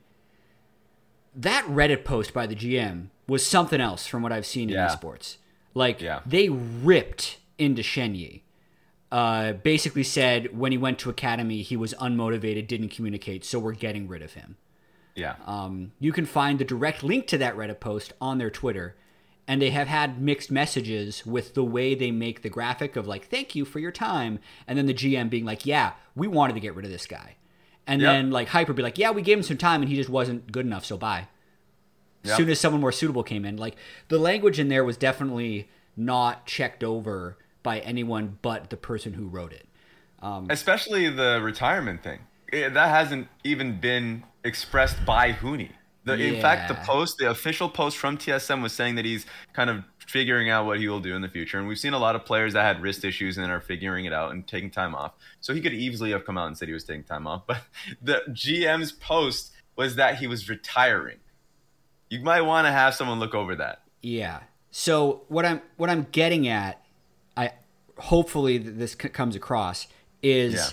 that 1.35 1.65
Reddit 1.67 2.05
post 2.05 2.33
by 2.33 2.47
the 2.47 2.55
GM 2.55 3.09
was 3.27 3.45
something 3.45 3.81
else 3.81 4.07
from 4.07 4.23
what 4.23 4.31
I've 4.31 4.47
seen 4.47 4.69
in 4.71 4.77
Yeah. 4.77 4.89
esports. 4.89 5.37
Like, 5.75 6.01
Yeah. 6.01 6.21
they 6.27 6.49
ripped 6.49 7.39
into 7.59 7.83
Shenyi 7.83 8.43
uh, 9.13 9.55
basically 9.55 10.05
said 10.05 10.57
when 10.57 10.71
he 10.73 10.79
went 10.79 10.99
to 11.01 11.11
academy 11.11 11.63
he 11.63 11.77
was 11.77 11.95
unmotivated 11.95 12.67
didn't 12.69 12.91
communicate 12.91 13.45
so 13.45 13.59
we're 13.59 13.73
getting 13.73 14.07
rid 14.07 14.23
of 14.23 14.35
him 14.35 14.57
Yeah. 15.17 15.35
um, 15.47 15.91
you 15.99 16.13
can 16.13 16.27
find 16.27 16.59
the 16.61 16.65
direct 16.65 17.03
link 17.03 17.27
to 17.29 17.39
that 17.39 17.57
reddit 17.57 17.81
post 17.81 18.13
on 18.21 18.39
their 18.39 18.51
twitter 18.51 18.95
and 19.49 19.61
they 19.61 19.71
have 19.71 19.89
had 19.89 20.23
mixed 20.23 20.51
messages 20.53 21.27
with 21.27 21.55
the 21.55 21.65
way 21.65 21.97
they 21.97 22.13
make 22.13 22.43
the 22.43 22.49
graphic 22.49 22.95
of 22.95 23.09
like 23.09 23.27
thank 23.29 23.57
you 23.57 23.65
for 23.65 23.81
your 23.81 23.91
time 23.91 24.39
and 24.69 24.79
then 24.79 24.87
the 24.87 24.95
gm 24.95 25.29
being 25.29 25.45
like 25.45 25.67
yeah 25.67 25.95
we 26.15 26.29
wanted 26.29 26.53
to 26.53 26.61
get 26.61 26.75
rid 26.77 26.85
of 26.85 26.93
this 26.93 27.07
guy 27.07 27.35
and 27.89 28.01
Yep. 28.01 28.09
then 28.13 28.31
like 28.31 28.49
hyper 28.49 28.73
be 28.73 28.83
like 28.83 28.97
yeah 28.97 29.11
we 29.11 29.23
gave 29.23 29.39
him 29.39 29.43
some 29.43 29.59
time 29.59 29.83
and 29.83 29.89
he 29.91 29.97
just 29.97 30.09
wasn't 30.09 30.53
good 30.53 30.65
enough 30.67 30.85
so 30.85 30.97
bye 30.97 31.27
Yep. 32.23 32.37
soon 32.37 32.51
as 32.51 32.61
someone 32.61 32.81
more 32.81 32.93
suitable 32.93 33.23
came 33.23 33.45
in. 33.45 33.57
Like 33.57 33.77
the 34.09 34.19
language 34.19 34.59
in 34.59 34.69
there 34.69 34.85
was 34.85 34.97
definitely 34.97 35.69
not 35.97 36.47
checked 36.47 36.85
over 36.85 37.39
by 37.63 37.81
anyone 37.81 38.39
but 38.43 38.71
the 38.71 38.77
person 38.77 39.15
who 39.15 39.27
wrote 39.27 39.53
it. 39.53 39.67
Especially 40.51 41.09
the 41.09 41.41
retirement 41.43 42.03
thing. 42.03 42.21
Eh, 42.53 42.69
that 42.69 42.89
hasn't 42.89 43.29
even 43.45 43.81
been 43.81 44.25
expressed 44.45 45.05
by 45.05 45.33
Huni. 45.33 45.71
The, 46.05 46.15
In 46.15 46.41
fact, 46.41 46.69
the 46.69 46.75
post, 46.75 47.19
the 47.19 47.31
official 47.31 47.69
post 47.69 47.97
from 47.99 48.17
TSM 48.17 48.63
was 48.63 48.73
saying 48.73 48.95
that 48.95 49.05
he's 49.05 49.27
kind 49.53 49.69
of 49.69 49.85
figuring 50.07 50.49
out 50.51 50.67
what 50.67 50.79
he 50.79 50.89
will 50.89 51.01
do 51.01 51.15
in 51.15 51.23
the 51.23 51.29
future. 51.29 51.59
And 51.59 51.69
we've 51.69 51.79
seen 51.79 51.93
a 51.93 51.99
lot 51.99 52.17
of 52.17 52.25
players 52.25 52.55
that 52.55 52.63
had 52.63 52.83
wrist 52.83 53.05
issues 53.05 53.39
and 53.39 53.51
are 53.51 53.61
figuring 53.61 54.07
it 54.07 54.13
out 54.13 54.33
and 54.33 54.47
taking 54.47 54.71
time 54.71 54.95
off. 54.95 55.13
So 55.41 55.55
he 55.55 55.61
could 55.61 55.75
easily 55.75 56.11
have 56.11 56.25
come 56.25 56.37
out 56.39 56.49
and 56.49 56.57
said 56.57 56.69
he 56.69 56.75
was 56.75 56.85
taking 56.85 57.05
time 57.05 57.27
off. 57.27 57.43
But 57.47 57.63
the 58.03 58.23
GM's 58.31 58.93
post 58.93 59.53
was 59.77 59.97
that 59.97 60.17
he 60.17 60.27
was 60.27 60.49
retiring. 60.49 61.19
You 62.11 62.21
might 62.21 62.43
want 62.43 62.67
to 62.67 62.73
have 62.73 62.95
someone 62.95 63.19
look 63.21 63.35
over 63.35 63.55
that. 63.57 63.83
Yeah. 64.03 64.41
So 64.71 65.23
what 65.29 65.47
I'm 65.47 65.63
what 65.77 65.89
I'm 65.91 66.07
getting 66.13 66.47
at, 66.49 66.81
I 67.37 67.53
hopefully 67.99 68.59
this 68.59 68.93
c- 69.01 69.09
comes 69.09 69.35
across 69.37 69.87
is 70.23 70.55
Yeah. 70.55 70.67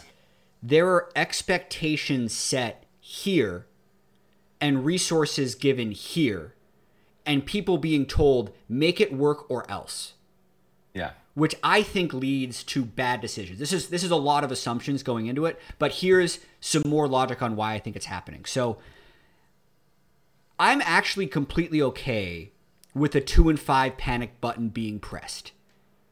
there 0.61 0.87
are 0.89 1.09
expectations 1.15 2.33
set 2.33 2.85
here 2.99 3.65
and 4.59 4.83
resources 4.83 5.55
given 5.55 5.91
here 5.91 6.53
and 7.25 7.45
people 7.45 7.77
being 7.77 8.05
told 8.05 8.51
make 8.67 8.99
it 8.99 9.13
work 9.13 9.49
or 9.49 9.69
else. 9.69 10.13
Yeah. 10.93 11.11
which 11.35 11.53
I 11.61 11.83
think 11.83 12.11
leads 12.13 12.63
to 12.63 12.83
bad 12.83 13.21
decisions. 13.21 13.59
This 13.59 13.71
is 13.71 13.89
this 13.89 14.03
is 14.03 14.09
a 14.09 14.15
lot 14.15 14.43
of 14.43 14.51
assumptions 14.51 15.03
going 15.03 15.27
into 15.27 15.45
it, 15.45 15.59
but 15.77 15.91
here's 15.91 16.39
some 16.59 16.81
more 16.87 17.07
logic 17.07 17.43
on 17.43 17.55
why 17.55 17.73
I 17.75 17.79
think 17.79 17.95
it's 17.95 18.07
happening. 18.07 18.43
So 18.45 18.79
I'm 20.59 20.81
actually 20.81 21.27
completely 21.27 21.81
okay 21.81 22.51
with 22.93 23.15
a 23.15 23.21
two 23.21 23.49
and 23.49 23.59
five 23.59 23.97
panic 23.97 24.41
button 24.41 24.69
being 24.69 24.99
pressed 24.99 25.51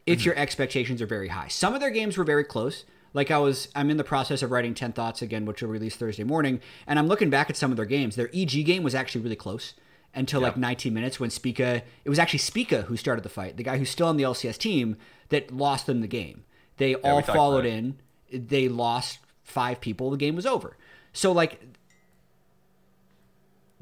if 0.05 0.23
your 0.23 0.35
expectations 0.35 1.01
are 1.01 1.07
very 1.07 1.29
high. 1.29 1.47
Some 1.47 1.73
of 1.73 1.81
their 1.81 1.89
games 1.89 2.17
were 2.17 2.23
very 2.23 2.43
close. 2.43 2.85
Like 3.13 3.31
I 3.31 3.39
was, 3.39 3.69
I'm 3.75 3.89
in 3.89 3.97
the 3.97 4.03
process 4.03 4.43
of 4.43 4.51
writing 4.51 4.73
10 4.73 4.91
Thoughts 4.91 5.21
again, 5.21 5.45
which 5.45 5.61
will 5.61 5.69
release 5.69 5.95
Thursday 5.95 6.23
morning. 6.23 6.59
And 6.85 6.99
I'm 6.99 7.07
looking 7.07 7.29
back 7.29 7.49
at 7.49 7.57
some 7.57 7.71
of 7.71 7.77
their 7.77 7.85
games. 7.85 8.15
Their 8.15 8.29
EG 8.33 8.65
game 8.65 8.83
was 8.83 8.93
actually 8.93 9.21
really 9.21 9.35
close 9.35 9.73
until 10.13 10.41
like 10.41 10.57
19 10.57 10.93
minutes 10.93 11.19
when 11.19 11.29
Spica, 11.29 11.81
it 12.03 12.09
was 12.09 12.19
actually 12.19 12.39
Spica 12.39 12.83
who 12.83 12.95
started 12.95 13.23
the 13.23 13.29
fight, 13.29 13.57
the 13.57 13.63
guy 13.63 13.77
who's 13.77 13.89
still 13.89 14.07
on 14.07 14.17
the 14.17 14.23
LCS 14.23 14.57
team 14.57 14.95
that 15.29 15.51
lost 15.51 15.87
them 15.87 16.01
the 16.01 16.07
game. 16.07 16.43
They 16.77 16.95
all 16.95 17.21
followed 17.21 17.65
in. 17.65 17.99
They 18.31 18.69
lost 18.69 19.19
five 19.43 19.81
people. 19.81 20.11
The 20.11 20.17
game 20.17 20.35
was 20.35 20.45
over. 20.45 20.77
So 21.13 21.31
like 21.31 21.61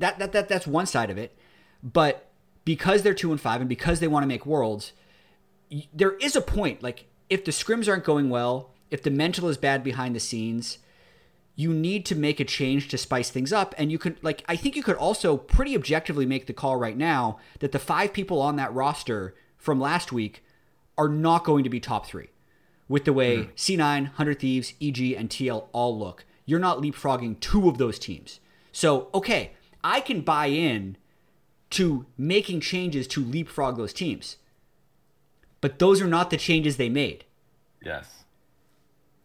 that 0.03 0.19
that 0.19 0.31
that 0.33 0.49
that's 0.49 0.67
one 0.67 0.85
side 0.85 1.09
of 1.09 1.17
it. 1.17 1.35
But 1.81 2.29
because 2.65 3.01
they're 3.01 3.13
two 3.13 3.31
and 3.31 3.39
five, 3.39 3.61
and 3.61 3.69
because 3.69 3.99
they 3.99 4.07
want 4.07 4.23
to 4.23 4.27
make 4.27 4.45
worlds, 4.45 4.91
there 5.93 6.15
is 6.17 6.35
a 6.35 6.41
point. 6.41 6.83
Like 6.83 7.05
if 7.29 7.45
the 7.45 7.51
scrims 7.51 7.87
aren't 7.87 8.03
going 8.03 8.29
well, 8.29 8.71
if 8.91 9.01
the 9.01 9.09
mental 9.09 9.47
is 9.47 9.57
bad 9.57 9.83
behind 9.83 10.15
the 10.15 10.19
scenes, 10.19 10.77
you 11.55 11.73
need 11.73 12.05
to 12.07 12.15
make 12.15 12.39
a 12.39 12.45
change 12.45 12.89
to 12.89 12.97
spice 12.97 13.29
things 13.29 13.53
up. 13.53 13.73
And 13.77 13.91
you 13.91 13.97
could 13.97 14.21
like 14.21 14.43
I 14.47 14.57
think 14.57 14.75
you 14.75 14.83
could 14.83 14.97
also 14.97 15.37
pretty 15.37 15.75
objectively 15.75 16.25
make 16.25 16.47
the 16.47 16.53
call 16.53 16.75
right 16.75 16.97
now 16.97 17.39
that 17.59 17.71
the 17.71 17.79
five 17.79 18.11
people 18.11 18.41
on 18.41 18.57
that 18.57 18.73
roster 18.73 19.35
from 19.57 19.79
last 19.79 20.11
week 20.11 20.43
are 20.97 21.09
not 21.09 21.45
going 21.45 21.63
to 21.63 21.69
be 21.69 21.79
top 21.79 22.05
three 22.05 22.29
with 22.89 23.05
the 23.05 23.13
way 23.13 23.37
mm-hmm. 23.37 23.51
C9, 23.51 24.01
100 24.03 24.39
Thieves, 24.39 24.73
EG, 24.81 25.13
and 25.13 25.29
TL 25.29 25.67
all 25.71 25.97
look. 25.97 26.25
You're 26.45 26.59
not 26.59 26.79
leapfrogging 26.79 27.39
two 27.39 27.69
of 27.69 27.77
those 27.77 27.97
teams. 27.97 28.41
So, 28.73 29.09
okay, 29.13 29.53
I 29.83 29.99
can 29.99 30.21
buy 30.21 30.47
in 30.47 30.97
to 31.71 32.05
making 32.17 32.59
changes 32.59 33.07
to 33.07 33.23
leapfrog 33.23 33.77
those 33.77 33.93
teams. 33.93 34.37
But 35.59 35.79
those 35.79 36.01
are 36.01 36.07
not 36.07 36.29
the 36.29 36.37
changes 36.37 36.77
they 36.77 36.89
made. 36.89 37.25
Yes. 37.83 38.23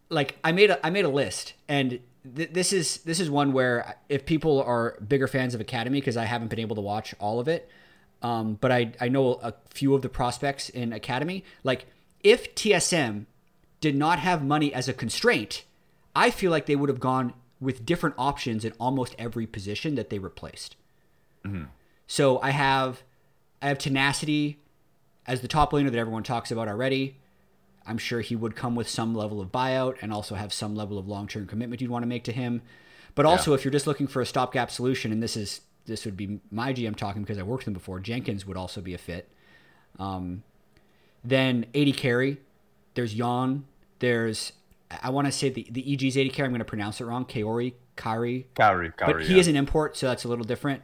Like 0.09 0.37
I 0.43 0.53
made 0.53 0.71
a 0.71 0.85
I 0.85 0.91
made 0.91 1.05
a 1.05 1.11
list 1.11 1.55
and 1.69 2.01
th- 2.37 2.51
this 2.53 2.73
is 2.73 2.99
this 2.99 3.21
is 3.21 3.31
one 3.31 3.53
where 3.53 3.97
if 4.09 4.25
people 4.25 4.63
are 4.63 4.97
bigger 5.07 5.29
fans 5.29 5.55
of 5.55 5.61
Academy 5.61 6.01
because 6.01 6.17
I 6.17 6.25
haven't 6.25 6.49
been 6.49 6.59
able 6.59 6.77
to 6.77 6.83
watch 6.83 7.15
all 7.19 7.41
of 7.41 7.49
it, 7.49 7.69
um, 8.23 8.55
but 8.61 8.73
I 8.73 8.93
I 9.01 9.09
know 9.09 9.35
a 9.43 9.55
few 9.69 9.95
of 9.95 10.03
the 10.03 10.09
prospects 10.09 10.71
in 10.71 10.93
Academy. 10.93 11.45
Like 11.63 11.87
if 12.23 12.55
TSM 12.55 13.27
did 13.81 13.95
not 13.95 14.19
have 14.19 14.43
money 14.43 14.73
as 14.73 14.89
a 14.89 14.93
constraint, 14.93 15.65
I 16.17 16.31
feel 16.31 16.51
like 16.51 16.67
they 16.67 16.77
would 16.77 16.89
have 16.89 17.01
gone 17.01 17.35
with 17.61 17.85
different 17.85 18.15
options 18.19 18.65
in 18.65 18.73
almost 18.79 19.15
every 19.19 19.47
position 19.47 19.95
that 19.97 20.11
they 20.11 20.19
replaced. 20.19 20.77
So 22.07 22.41
I 22.41 22.51
have 22.51 23.03
I 23.61 23.69
have 23.69 23.79
tenacity 23.79 24.59
as 25.27 25.41
the 25.41 25.49
top 25.49 25.73
laner 25.73 25.91
that 25.91 25.99
everyone 25.99 26.23
talks 26.23 26.51
about 26.51 26.69
already. 26.69 27.17
I'm 27.87 27.99
sure 27.99 28.21
he 28.21 28.37
would 28.37 28.55
come 28.55 28.75
with 28.75 28.89
some 28.89 29.15
level 29.15 29.41
of 29.41 29.51
buyout 29.51 29.97
and 30.03 30.13
also 30.13 30.35
have 30.35 30.53
some 30.53 30.77
level 30.77 30.99
of 30.99 31.09
long-term 31.09 31.47
commitment 31.47 31.81
you'd 31.81 31.91
want 31.91 32.03
to 32.03 32.07
make 32.07 32.25
to 32.25 32.33
him. 32.33 32.61
But 33.15 33.25
also, 33.27 33.55
if 33.55 33.65
you're 33.65 33.73
just 33.73 33.87
looking 33.87 34.07
for 34.07 34.21
a 34.23 34.27
stopgap 34.27 34.71
solution, 34.71 35.11
and 35.11 35.23
this 35.23 35.37
is 35.37 35.63
this 35.87 36.05
would 36.05 36.17
be 36.17 36.41
my 36.51 36.73
GM 36.73 36.95
talking 36.95 37.23
because 37.23 37.39
I 37.39 37.43
worked 37.43 37.63
with 37.63 37.69
him 37.69 37.75
before. 37.75 37.99
Jenkins 37.99 38.47
would 38.47 38.57
also 38.57 38.81
be 38.81 38.95
a 38.95 38.99
fit. 38.99 39.29
Um, 39.99 40.45
then 41.25 41.67
AD 41.75 41.97
carry. 41.97 42.39
There's 42.95 43.15
Yeon. 43.15 43.63
There's 43.99 44.53
I 44.91 45.11
want 45.11 45.27
to 45.27 45.33
say 45.33 45.51
the 45.51 45.67
the 45.71 45.93
EG's 45.93 46.17
AD 46.17 46.33
carry. 46.33 46.47
I'm 46.47 46.53
going 46.53 46.61
to 46.61 46.65
pronounce 46.65 47.01
it 47.01 47.05
wrong. 47.05 47.25
Kaori, 47.25 47.75
Kari, 47.97 48.47
Kaori, 48.55 48.95
Kaori. 48.95 49.07
but 49.07 49.23
he 49.23 49.35
yeah. 49.35 49.41
is 49.41 49.49
an 49.49 49.57
import, 49.57 49.97
so 49.97 50.09
that's 50.09 50.25
a 50.25 50.29
little 50.29 50.45
different. 50.45 50.83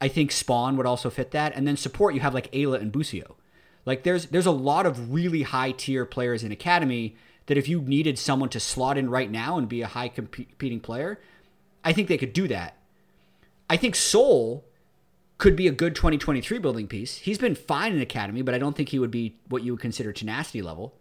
I 0.00 0.08
think 0.08 0.30
Spawn 0.30 0.76
would 0.76 0.86
also 0.86 1.10
fit 1.10 1.30
that, 1.32 1.54
and 1.54 1.66
then 1.66 1.76
support 1.76 2.14
you 2.14 2.20
have 2.20 2.34
like 2.34 2.50
Ayla 2.52 2.80
and 2.80 2.92
Busio. 2.92 3.36
Like 3.84 4.02
there's 4.02 4.26
there's 4.26 4.46
a 4.46 4.50
lot 4.50 4.86
of 4.86 5.12
really 5.12 5.42
high 5.42 5.72
tier 5.72 6.04
players 6.04 6.42
in 6.42 6.52
Academy 6.52 7.16
that 7.46 7.56
if 7.56 7.68
you 7.68 7.80
needed 7.80 8.18
someone 8.18 8.48
to 8.50 8.60
slot 8.60 8.98
in 8.98 9.08
right 9.08 9.30
now 9.30 9.56
and 9.56 9.68
be 9.68 9.82
a 9.82 9.86
high 9.86 10.08
competing 10.08 10.80
player, 10.80 11.20
I 11.84 11.92
think 11.92 12.08
they 12.08 12.18
could 12.18 12.32
do 12.32 12.48
that. 12.48 12.76
I 13.70 13.76
think 13.76 13.94
Soul 13.94 14.64
could 15.38 15.54
be 15.54 15.68
a 15.68 15.72
good 15.72 15.94
2023 15.94 16.58
building 16.58 16.88
piece. 16.88 17.18
He's 17.18 17.38
been 17.38 17.54
fine 17.54 17.92
in 17.92 18.00
Academy, 18.00 18.42
but 18.42 18.54
I 18.54 18.58
don't 18.58 18.76
think 18.76 18.88
he 18.88 18.98
would 18.98 19.10
be 19.10 19.36
what 19.48 19.62
you 19.62 19.72
would 19.72 19.80
consider 19.80 20.12
tenacity 20.12 20.62
level. 20.62 20.94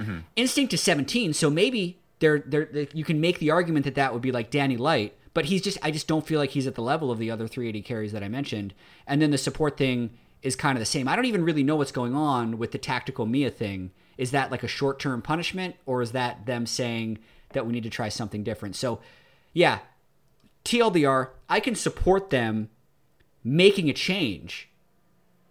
Mm-hmm. 0.00 0.18
Instinct 0.36 0.72
is 0.74 0.82
17, 0.82 1.32
so 1.32 1.50
maybe 1.50 1.98
there 2.20 2.38
there 2.46 2.68
you 2.92 3.04
can 3.04 3.20
make 3.20 3.38
the 3.38 3.50
argument 3.50 3.84
that 3.84 3.94
that 3.96 4.12
would 4.12 4.22
be 4.22 4.32
like 4.32 4.50
Danny 4.50 4.76
Light, 4.76 5.16
but 5.34 5.46
he's 5.46 5.62
just 5.62 5.78
I 5.82 5.90
just 5.90 6.06
don't 6.08 6.26
feel 6.26 6.38
like 6.38 6.50
he's 6.50 6.66
at 6.66 6.74
the 6.74 6.82
level 6.82 7.10
of 7.10 7.18
the 7.18 7.30
other 7.30 7.46
three 7.48 7.68
AD 7.68 7.84
carries 7.84 8.12
that 8.12 8.22
I 8.22 8.28
mentioned. 8.28 8.74
And 9.06 9.20
then 9.20 9.30
the 9.30 9.38
support 9.38 9.76
thing 9.76 10.10
is 10.42 10.56
kind 10.56 10.76
of 10.76 10.80
the 10.80 10.86
same. 10.86 11.08
I 11.08 11.16
don't 11.16 11.24
even 11.24 11.44
really 11.44 11.62
know 11.62 11.76
what's 11.76 11.92
going 11.92 12.14
on 12.14 12.58
with 12.58 12.72
the 12.72 12.78
tactical 12.78 13.24
Mia 13.26 13.50
thing. 13.50 13.90
Is 14.18 14.30
that 14.30 14.50
like 14.50 14.62
a 14.62 14.68
short-term 14.68 15.22
punishment 15.22 15.74
or 15.86 16.02
is 16.02 16.12
that 16.12 16.46
them 16.46 16.66
saying 16.66 17.18
that 17.52 17.66
we 17.66 17.72
need 17.72 17.82
to 17.82 17.90
try 17.90 18.08
something 18.08 18.44
different? 18.44 18.76
So, 18.76 19.00
yeah, 19.52 19.78
TLDR, 20.64 21.30
I 21.48 21.60
can 21.60 21.74
support 21.74 22.30
them 22.30 22.68
making 23.42 23.88
a 23.90 23.92
change, 23.92 24.68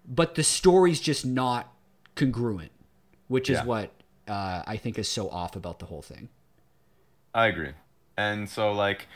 but 0.08 0.36
the 0.36 0.44
story's 0.44 1.00
just 1.00 1.26
not 1.26 1.74
congruent, 2.16 2.72
which 3.28 3.50
is 3.50 3.58
Yeah. 3.58 3.66
what 3.66 3.92
uh, 4.28 4.64
I 4.66 4.78
think 4.78 4.98
is 5.00 5.10
so 5.10 5.30
off 5.30 5.56
about 5.56 5.80
the 5.80 5.86
whole 5.86 6.02
thing. 6.02 6.30
I 7.34 7.48
agree. 7.48 7.72
And 8.18 8.50
so 8.50 8.72
like 8.74 9.08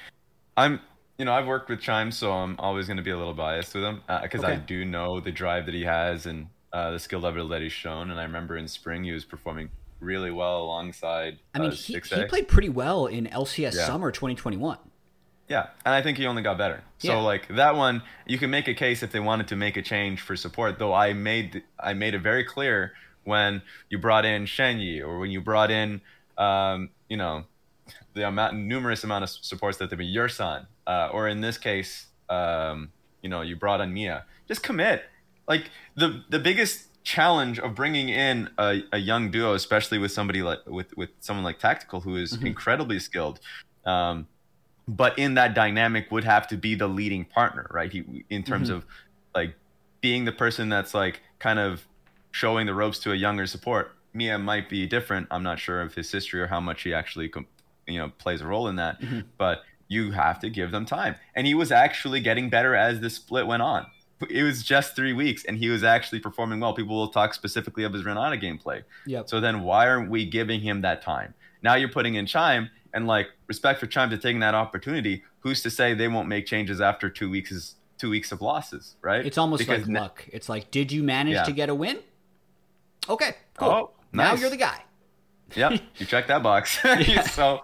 I'm 0.56 0.80
you 1.18 1.26
know, 1.26 1.34
I've 1.34 1.48
worked 1.48 1.68
with 1.70 1.80
Chime, 1.82 2.12
so 2.12 2.32
I'm 2.32 2.56
always 2.60 2.86
going 2.86 2.98
to 2.98 3.04
be 3.04 3.10
a 3.10 3.18
little 3.18 3.34
biased 3.34 3.74
with 3.74 3.84
him 3.84 4.04
because 4.22 4.44
I 4.44 4.54
Okay. 4.54 4.64
do 4.68 4.86
know 4.86 5.20
the 5.20 5.32
drive 5.32 5.66
that 5.66 5.74
he 5.74 5.84
has 5.84 6.28
and 6.28 6.48
uh, 6.72 6.92
the 6.92 7.00
skill 7.00 7.20
level 7.22 7.48
that 7.48 7.62
he's 7.64 7.72
shown. 7.72 8.12
And 8.12 8.20
I 8.20 8.24
remember 8.24 8.56
in 8.56 8.68
spring 8.68 9.04
he 9.04 9.12
was 9.12 9.26
performing 9.26 9.70
really 10.00 10.30
well 10.30 10.62
alongside. 10.62 11.40
I 11.56 11.60
mean, 11.60 11.72
uh, 11.72 11.74
he, 11.76 12.00
he 12.00 12.24
played 12.26 12.48
pretty 12.48 12.70
well 12.70 13.08
in 13.08 13.26
LCS 13.26 13.74
Yeah. 13.74 13.88
Summer 13.88 14.12
2021. 14.12 14.78
Yeah, 15.50 15.68
and 15.86 15.96
I 15.96 16.02
think 16.04 16.18
he 16.20 16.28
only 16.28 16.44
got 16.44 16.58
better. 16.60 16.84
So 17.00 17.14
Yeah. 17.14 17.22
like 17.22 17.48
that 17.56 17.76
one, 17.76 18.04
you 18.28 18.38
can 18.38 18.52
make 18.52 18.68
a 18.68 18.76
case 18.76 19.02
if 19.02 19.12
they 19.12 19.20
wanted 19.20 19.48
to 19.48 19.56
make 19.56 19.76
a 19.78 19.82
change 19.82 20.22
for 20.22 20.36
support. 20.36 20.78
Though 20.78 20.94
I 20.94 21.14
made 21.14 21.64
I 21.80 21.94
made 21.94 22.14
it 22.14 22.20
very 22.20 22.44
clear 22.44 22.94
when 23.28 23.62
you 23.90 23.98
brought 23.98 24.26
in 24.26 24.46
Shenyi 24.46 25.02
or 25.02 25.20
when 25.20 25.30
you 25.30 25.42
brought 25.42 25.70
in, 25.70 26.02
um, 26.38 26.90
you 27.10 27.18
know, 27.18 27.44
the 28.14 28.28
amount 28.28 28.56
numerous 28.56 29.04
amount 29.04 29.24
of 29.24 29.30
supports 29.30 29.78
that 29.78 29.90
there 29.90 29.98
be 29.98 30.06
your 30.06 30.30
son, 30.30 30.66
uh, 30.88 31.10
or 31.12 31.28
in 31.28 31.42
this 31.42 31.58
case, 31.58 32.08
um, 32.30 32.90
you 33.22 33.30
know, 33.30 33.42
you 33.42 33.56
brought 33.56 33.82
in 33.82 33.94
Mia. 33.94 34.26
Just 34.48 34.64
commit. 34.64 35.04
Like 35.48 35.70
the 35.96 36.24
the 36.30 36.40
biggest 36.40 36.86
challenge 37.04 37.60
of 37.60 37.76
bringing 37.76 38.10
in 38.10 38.50
a, 38.58 38.82
a 38.92 38.98
young 38.98 39.30
duo, 39.30 39.54
especially 39.54 39.98
with 39.98 40.12
somebody 40.12 40.42
like 40.42 40.60
with 40.66 40.96
with 40.98 41.10
someone 41.20 41.44
like 41.44 41.60
Tactical, 41.60 42.02
who 42.02 42.16
is 42.16 42.42
incredibly 42.42 43.00
skilled. 43.00 43.40
Um, 43.86 44.28
but 44.88 45.20
in 45.20 45.34
that 45.34 45.54
dynamic 45.54 46.12
would 46.12 46.24
have 46.24 46.48
to 46.48 46.58
be 46.58 46.74
the 46.76 46.88
leading 46.88 47.26
partner 47.26 47.68
right 47.72 47.92
he 47.92 48.24
in 48.30 48.42
terms 48.42 48.70
of 48.70 48.86
like 49.36 49.54
being 50.00 50.24
the 50.24 50.32
person 50.32 50.70
that's 50.70 50.94
like 50.94 51.22
kind 51.40 51.60
of 51.60 51.86
showing 52.42 52.66
the 52.68 52.74
ropes 52.82 53.00
to 53.00 53.12
a 53.12 53.16
younger 53.16 53.46
support 53.48 53.86
mia 54.14 54.38
might 54.38 54.68
be 54.70 54.86
different 54.86 55.26
i'm 55.32 55.44
not 55.44 55.58
sure 55.66 55.82
of 55.82 55.94
his 56.00 56.12
history 56.12 56.40
or 56.44 56.48
how 56.48 56.60
much 56.60 56.80
he 56.84 56.94
actually 56.94 57.32
you 57.88 57.98
know 58.00 58.10
plays 58.24 58.42
a 58.42 58.48
role 58.54 58.68
in 58.72 58.76
that 58.76 59.00
mm-hmm. 59.02 59.22
but 59.38 59.58
you 59.88 60.12
have 60.12 60.38
to 60.40 60.50
give 60.50 60.70
them 60.72 60.86
time 60.86 61.16
and 61.36 61.48
he 61.48 61.54
was 61.62 61.72
actually 61.72 62.20
getting 62.20 62.50
better 62.50 62.74
as 62.76 63.00
the 63.00 63.10
split 63.10 63.46
went 63.48 63.64
on 63.64 63.86
it 64.30 64.44
was 64.44 64.64
just 64.64 64.96
three 64.96 65.14
weeks 65.14 65.46
and 65.46 65.58
he 65.58 65.70
was 65.70 65.84
actually 65.84 66.20
performing 66.20 66.60
well 66.60 66.74
people 66.74 66.96
will 66.96 67.10
talk 67.20 67.34
specifically 67.34 67.84
of 67.84 67.94
his 67.94 68.04
renata 68.06 68.38
gameplay 68.38 68.84
Yep. 69.06 69.30
so 69.30 69.40
then 69.40 69.62
why 69.64 69.88
aren't 69.88 70.10
we 70.10 70.26
giving 70.26 70.60
him 70.62 70.82
that 70.82 71.02
time? 71.02 71.34
Now 71.64 71.76
you're 71.76 71.90
putting 71.98 72.16
in 72.16 72.26
Chime 72.26 72.70
and 72.94 73.08
like 73.08 73.28
respect 73.48 73.80
for 73.80 73.88
Chime 73.88 74.10
to 74.12 74.18
taking 74.18 74.40
that 74.42 74.56
opportunity. 74.56 75.24
Who's 75.42 75.62
to 75.64 75.70
say 75.70 75.94
they 75.94 76.08
won't 76.08 76.28
make 76.28 76.46
changes 76.46 76.80
after 76.82 77.10
two 77.10 77.30
weeks 77.30 77.52
is 77.52 77.76
two 77.98 78.10
weeks 78.10 78.32
of 78.32 78.42
losses, 78.42 78.96
right? 79.02 79.26
It's 79.26 79.38
almost 79.38 79.60
Because 79.62 79.88
like 79.88 80.02
luck. 80.02 80.26
It's 80.32 80.50
like, 80.50 80.70
did 80.72 80.92
you 80.92 81.04
manage 81.04 81.34
Yeah. 81.34 81.44
to 81.44 81.52
get 81.52 81.70
a 81.70 81.76
win? 81.76 82.00
Okay, 83.10 83.36
cool. 83.58 83.70
Oh, 83.70 83.92
Now 84.12 84.34
you're 84.34 84.50
the 84.50 84.58
guy. 84.58 84.84
Yep, 85.56 85.82
you 85.98 86.06
check 86.06 86.28
that 86.28 86.44
box. 86.44 86.80
so, 87.32 87.64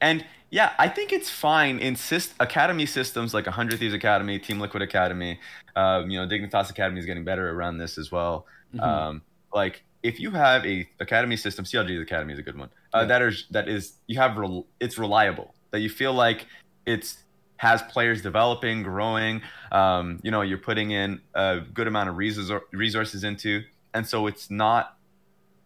and 0.00 0.24
yeah, 0.50 0.72
I 0.78 0.88
think 0.88 1.12
it's 1.12 1.28
fine 1.30 1.78
in 1.78 1.94
syst- 1.94 2.32
academy 2.40 2.86
systems 2.86 3.34
like 3.34 3.46
100 3.46 3.78
Thieves 3.78 3.94
Academy, 3.94 4.38
Team 4.38 4.60
Liquid 4.60 4.82
Academy. 4.82 5.38
Um, 5.76 6.10
you 6.10 6.18
know, 6.20 6.26
Dignitas 6.26 6.70
Academy 6.70 7.00
is 7.00 7.06
getting 7.06 7.24
better 7.24 7.50
around 7.50 7.78
this 7.78 7.98
as 7.98 8.10
well. 8.10 8.46
Um, 8.78 9.22
like 9.52 9.82
if 10.02 10.18
you 10.18 10.30
have 10.30 10.64
a 10.66 10.88
academy 11.00 11.36
system, 11.36 11.64
CLG 11.64 12.00
Academy 12.02 12.32
is 12.32 12.38
a 12.38 12.42
good 12.42 12.58
one. 12.58 12.70
Uh, 12.94 13.00
Yeah. 13.00 13.04
That 13.06 13.22
is 13.22 13.46
that 13.50 13.68
is 13.68 13.92
you 14.06 14.18
have 14.18 14.36
it's 14.80 14.98
reliable. 14.98 15.54
That 15.70 15.80
you 15.80 15.88
feel 15.90 16.12
like 16.12 16.46
it's 16.86 17.18
has 17.56 17.80
players 17.82 18.22
developing, 18.22 18.82
growing. 18.82 19.40
Um, 19.70 20.18
you 20.24 20.30
know, 20.32 20.42
you're 20.42 20.58
putting 20.58 20.90
in 20.90 21.20
a 21.34 21.60
good 21.72 21.86
amount 21.86 22.08
of 22.08 22.16
resources 22.16 23.22
into, 23.24 23.62
and 23.94 24.06
so 24.06 24.26
it's 24.26 24.50
not 24.50 24.96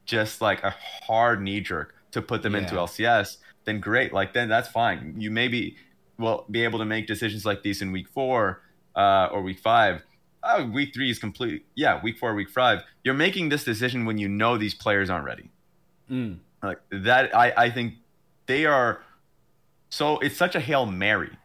just 0.04 0.40
like 0.40 0.62
a 0.62 0.71
hard 0.71 1.42
knee 1.42 1.61
jerk 1.61 1.95
to 2.12 2.23
put 2.23 2.42
them 2.42 2.54
into 2.54 2.75
LCS, 2.75 3.38
then 3.64 3.80
great. 3.80 4.12
Like 4.12 4.33
then 4.33 4.49
that's 4.49 4.68
fine. 4.68 5.14
You 5.18 5.30
maybe 5.30 5.76
will 6.18 6.45
be 6.50 6.64
able 6.64 6.78
to 6.78 6.85
make 6.85 7.06
decisions 7.06 7.45
like 7.45 7.62
these 7.62 7.83
in 7.83 7.92
week 7.92 8.09
four 8.09 8.62
uh, 8.95 9.28
or 9.30 9.42
week 9.42 9.59
five. 9.59 10.02
oh, 10.42 10.64
week 10.66 10.95
three 10.95 11.11
is 11.11 11.18
complete. 11.18 11.66
Yeah, 11.75 12.00
week 12.02 12.18
four, 12.18 12.35
week 12.35 12.49
five. 12.49 12.83
You're 13.04 13.14
making 13.14 13.49
this 13.49 13.64
decision 13.64 14.04
when 14.04 14.16
you 14.18 14.28
know 14.28 14.56
these 14.56 14.75
players 14.75 15.11
aren't 15.11 15.25
ready. 15.25 15.50
Mm. 16.11 16.38
Like 16.62 16.78
that, 16.90 17.37
I, 17.37 17.52
I 17.56 17.71
think 17.71 17.95
they 18.47 18.64
are. 18.64 19.02
So 19.90 20.18
it's 20.18 20.37
such 20.37 20.54
a 20.54 20.61
hail 20.61 20.87
mary 20.87 21.37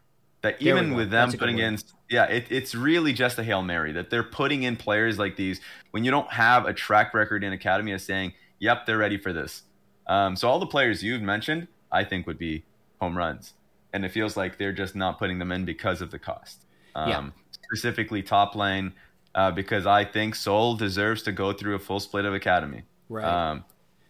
that 0.41 0.61
even 0.61 0.93
with 0.95 1.11
them 1.11 1.27
That's 1.27 1.35
a 1.35 1.37
good 1.37 1.45
putting 1.45 1.57
in, 1.59 1.77
yeah, 2.09 2.25
it, 2.25 2.47
it's 2.49 2.73
really 2.73 3.13
just 3.13 3.37
a 3.37 3.43
hail 3.43 3.61
mary 3.61 3.91
that 3.93 4.09
they're 4.09 4.23
putting 4.23 4.63
in 4.63 4.75
players 4.75 5.19
like 5.19 5.35
these 5.35 5.61
when 5.91 6.03
you 6.03 6.11
don't 6.11 6.31
have 6.31 6.65
a 6.65 6.73
track 6.73 7.13
record 7.13 7.43
in 7.43 7.53
academy 7.53 7.91
of 7.91 8.01
saying, 8.01 8.33
yep, 8.59 8.85
they're 8.85 8.97
ready 8.97 9.17
for 9.17 9.33
this. 9.33 9.63
Um, 10.07 10.35
so 10.35 10.49
all 10.49 10.59
the 10.59 10.65
players 10.65 11.03
you've 11.03 11.21
mentioned, 11.21 11.67
I 11.91 12.03
think 12.03 12.25
would 12.27 12.39
be 12.39 12.63
home 12.99 13.17
runs, 13.17 13.53
and 13.93 14.03
it 14.03 14.09
feels 14.09 14.35
like 14.35 14.57
they're 14.57 14.73
just 14.73 14.95
not 14.95 15.19
putting 15.19 15.37
them 15.39 15.51
in 15.51 15.63
because 15.65 16.01
of 16.01 16.11
the 16.11 16.19
cost. 16.19 16.65
Um, 16.95 17.09
Yeah. 17.09 17.29
Specifically, 17.51 18.21
top 18.21 18.55
lane, 18.55 18.93
uh, 19.35 19.51
because 19.51 19.85
I 19.85 20.03
think 20.03 20.35
Soul 20.35 20.75
deserves 20.75 21.21
to 21.23 21.31
go 21.31 21.53
through 21.53 21.75
a 21.75 21.79
full 21.79 21.99
split 22.01 22.25
of 22.25 22.33
academy 22.33 22.83
Right. 23.07 23.23
um, 23.23 23.63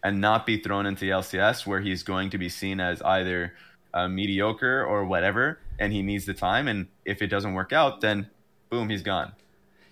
and 0.03 0.19
not 0.19 0.45
be 0.47 0.57
thrown 0.57 0.85
into 0.87 1.01
the 1.01 1.11
LCS 1.11 1.67
where 1.67 1.79
he's 1.79 2.01
going 2.01 2.29
to 2.31 2.37
be 2.39 2.49
seen 2.49 2.79
as 2.79 3.01
either 3.03 3.53
uh, 3.93 4.07
mediocre 4.07 4.85
or 4.85 5.05
whatever, 5.05 5.59
and 5.79 5.93
he 5.93 6.01
needs 6.01 6.25
the 6.25 6.33
time. 6.33 6.67
And 6.67 6.87
if 7.05 7.21
it 7.21 7.27
doesn't 7.27 7.53
work 7.53 7.73
out, 7.73 8.01
then 8.01 8.29
boom, 8.69 8.89
he's 8.89 9.03
gone. 9.03 9.33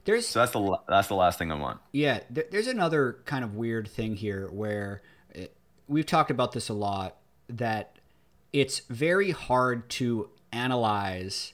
There's 0.06 0.28
So 0.28 0.40
that's 0.40 0.52
the 0.54 0.80
that's 0.88 1.08
the 1.08 1.16
last 1.16 1.38
thing 1.38 1.52
I 1.52 1.56
want. 1.56 1.82
Yeah, 1.92 2.20
th- 2.34 2.48
there's 2.52 2.68
another 2.68 3.20
kind 3.26 3.44
of 3.44 3.56
weird 3.56 3.88
thing 3.88 4.16
here 4.16 4.48
where 4.48 5.02
it, 5.30 5.56
we've 5.88 6.06
talked 6.06 6.32
about 6.32 6.54
this 6.54 6.70
a 6.70 6.74
lot 6.74 7.18
that 7.48 8.00
it's 8.54 8.80
very 8.90 9.32
hard 9.32 9.90
to 9.90 10.30
analyze 10.52 11.54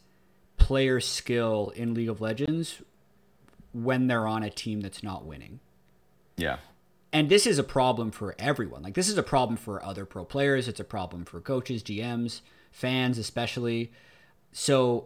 player 0.58 1.00
skill 1.00 1.74
in 1.75 1.94
League 1.94 2.10
of 2.10 2.22
Legends 2.22 2.82
when 3.74 4.08
they're 4.08 4.28
on 4.28 4.44
a 4.44 4.50
team 4.50 4.80
that's 4.80 5.04
not 5.04 5.25
winning. 5.25 5.60
Yeah, 6.38 6.58
And 7.16 7.30
this 7.30 7.48
is 7.48 7.58
a 7.58 7.64
problem 7.64 8.12
for 8.12 8.36
everyone. 8.38 8.84
Like 8.84 8.94
this 8.94 9.08
is 9.08 9.18
a 9.18 9.24
problem 9.24 9.56
for 9.56 9.82
other 9.82 10.06
pro 10.06 10.26
players, 10.26 10.68
it's 10.68 10.82
a 10.82 10.84
problem 10.84 11.24
for 11.24 11.40
coaches, 11.40 11.82
GMs, 11.82 12.42
fans 12.72 13.18
especially. 13.18 13.94
So 14.52 15.06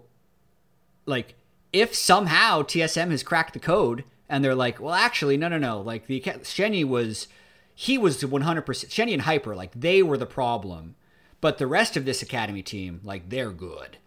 like 1.06 1.36
if 1.72 1.94
somehow 1.94 2.64
TSM 2.64 3.12
has 3.12 3.22
cracked 3.22 3.54
the 3.54 3.60
code 3.60 4.06
and 4.28 4.44
they're 4.44 4.56
like, 4.56 4.80
well, 4.80 4.96
actually, 4.96 5.38
no, 5.38 5.50
no, 5.50 5.60
no. 5.60 5.82
Like 5.82 6.08
the 6.08 6.20
Shenny 6.20 6.84
was, 6.84 7.28
he 7.76 7.96
was 8.00 8.24
100%. 8.24 8.64
Shenny 8.66 9.14
and 9.14 9.22
Hyper, 9.22 9.56
like 9.56 9.80
they 9.80 10.02
were 10.02 10.18
the 10.18 10.26
problem, 10.26 10.96
but 11.42 11.60
the 11.60 11.68
rest 11.68 11.96
of 11.96 12.06
this 12.06 12.24
academy 12.24 12.64
team, 12.64 13.02
like 13.04 13.30
they're 13.30 13.52
good, 13.52 13.98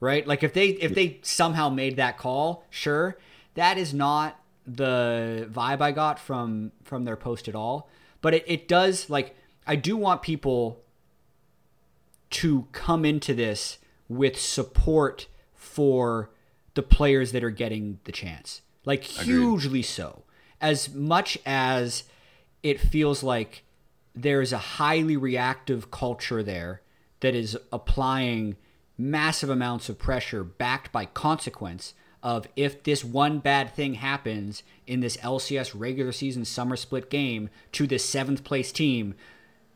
right? 0.00 0.26
Like 0.26 0.42
if 0.42 0.54
they 0.54 0.68
if 0.68 0.94
they 0.94 1.18
somehow 1.20 1.68
made 1.68 1.98
that 1.98 2.16
call, 2.16 2.64
sure, 2.70 3.18
that 3.56 3.76
is 3.76 3.92
not 3.92 4.41
the 4.66 5.48
vibe 5.50 5.80
I 5.80 5.92
got 5.92 6.18
from 6.18 6.72
from 6.84 7.04
their 7.04 7.16
post 7.16 7.48
at 7.48 7.54
all. 7.54 7.88
But 8.20 8.34
it, 8.34 8.44
it 8.46 8.68
does 8.68 9.10
like 9.10 9.36
I 9.66 9.76
do 9.76 9.96
want 9.96 10.22
people 10.22 10.80
to 12.30 12.66
come 12.72 13.04
into 13.04 13.34
this 13.34 13.78
with 14.08 14.38
support 14.38 15.26
for 15.54 16.30
the 16.74 16.82
players 16.82 17.32
that 17.32 17.44
are 17.44 17.50
getting 17.50 17.98
the 18.04 18.12
chance. 18.12 18.62
Like 18.84 19.04
hugely 19.04 19.82
so. 19.82 20.22
As 20.60 20.92
much 20.92 21.38
as 21.44 22.04
it 22.62 22.80
feels 22.80 23.22
like 23.22 23.64
there's 24.14 24.52
a 24.52 24.58
highly 24.58 25.16
reactive 25.16 25.90
culture 25.90 26.42
there 26.42 26.82
that 27.20 27.34
is 27.34 27.56
applying 27.72 28.56
massive 28.98 29.50
amounts 29.50 29.88
of 29.88 29.98
pressure 29.98 30.44
backed 30.44 30.92
by 30.92 31.06
consequence 31.06 31.94
of 32.22 32.46
if 32.56 32.82
this 32.84 33.04
one 33.04 33.38
bad 33.40 33.74
thing 33.74 33.94
happens 33.94 34.62
in 34.86 35.00
this 35.00 35.16
LCS 35.18 35.72
regular 35.74 36.12
season 36.12 36.44
summer 36.44 36.76
split 36.76 37.10
game 37.10 37.50
to 37.72 37.86
this 37.86 38.04
seventh 38.04 38.44
place 38.44 38.70
team, 38.72 39.14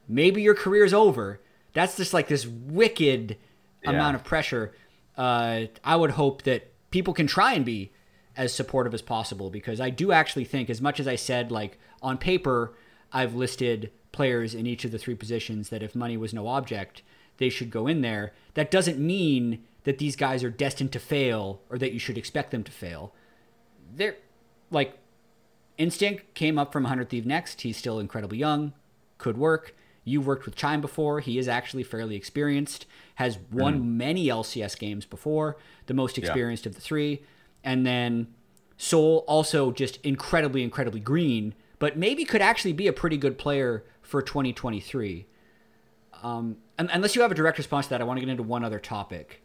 maybe 0.08 0.40
your 0.42 0.54
career's 0.54 0.94
over. 0.94 1.40
That's 1.72 1.96
just 1.96 2.14
like 2.14 2.28
this 2.28 2.46
wicked 2.46 3.36
Yeah. 3.82 3.90
amount 3.90 4.16
of 4.16 4.25
pressure. 4.25 4.73
Uh, 5.16 5.66
I 5.84 5.97
would 5.97 6.12
hope 6.12 6.42
that 6.42 6.71
people 6.90 7.14
can 7.14 7.26
try 7.26 7.54
and 7.54 7.64
be 7.64 7.90
as 8.36 8.52
supportive 8.52 8.94
as 8.94 9.02
possible 9.02 9.50
because 9.50 9.80
I 9.80 9.90
do 9.90 10.12
actually 10.12 10.44
think, 10.44 10.68
as 10.71 10.80
much 10.80 11.00
as 11.00 11.08
I 11.08 11.16
said, 11.16 11.50
like 11.50 11.78
on 12.02 12.18
paper, 12.18 12.75
I've 13.12 13.34
listed 13.34 13.90
players 14.12 14.54
in 14.54 14.66
each 14.66 14.84
of 14.84 14.92
the 14.92 14.99
three 14.99 15.14
positions 15.14 15.68
that 15.71 15.82
if 15.82 15.94
money 15.94 16.16
was 16.16 16.32
no 16.34 16.47
object, 16.49 17.02
they 17.38 17.49
should 17.49 17.71
go 17.71 17.86
in 17.86 18.00
there. 18.02 18.32
That 18.54 18.71
doesn't 18.71 18.99
mean 18.99 19.64
that 19.86 19.99
these 19.99 20.16
guys 20.16 20.42
are 20.42 20.50
destined 20.50 20.90
to 20.92 20.99
fail 20.99 21.60
or 21.70 21.78
that 21.78 21.92
you 21.92 21.99
should 22.00 22.18
expect 22.18 22.50
them 22.50 22.64
to 22.64 22.72
fail. 22.72 23.14
They're 23.94 24.16
like 24.70 24.99
Instinct 25.78 26.34
came 26.34 26.58
up 26.58 26.72
from 26.72 26.82
100 26.82 27.08
Thief 27.08 27.25
next. 27.25 27.60
He's 27.60 27.76
still 27.76 28.00
incredibly 28.00 28.36
young, 28.36 28.72
could 29.16 29.38
work. 29.38 29.76
You've 30.04 30.26
worked 30.26 30.44
with 30.44 30.56
Chime 30.56 30.80
before. 30.80 31.20
He 31.20 31.38
is 31.38 31.46
actually 31.46 31.84
fairly 31.84 32.16
experienced, 32.16 32.86
has 33.16 33.38
won 33.52 33.96
many 33.96 34.26
LCS 34.26 34.76
games 34.76 35.06
before, 35.06 35.56
the 35.86 35.94
most 35.94 36.18
experienced 36.18 36.66
of 36.66 36.75
the 36.75 36.80
three. 36.80 37.22
And 37.62 37.86
then 37.86 38.28
Soul, 38.76 39.25
also 39.28 39.70
just 39.70 39.99
incredibly, 40.04 40.62
incredibly 40.62 41.00
green, 41.00 41.54
but 41.78 41.96
maybe 41.96 42.25
could 42.25 42.42
actually 42.42 42.72
be 42.72 42.88
a 42.88 42.92
pretty 42.92 43.16
good 43.16 43.38
player 43.38 43.84
for 44.02 44.20
2023. 44.20 45.26
Um, 46.22 46.56
un- 46.78 46.90
unless 46.92 47.14
you 47.14 47.22
have 47.22 47.30
a 47.30 47.34
direct 47.34 47.58
response 47.58 47.86
to 47.86 47.90
that, 47.90 48.00
I 48.00 48.04
want 48.04 48.18
to 48.18 48.26
get 48.26 48.30
into 48.30 48.42
one 48.42 48.64
other 48.64 48.78
topic, 48.78 49.42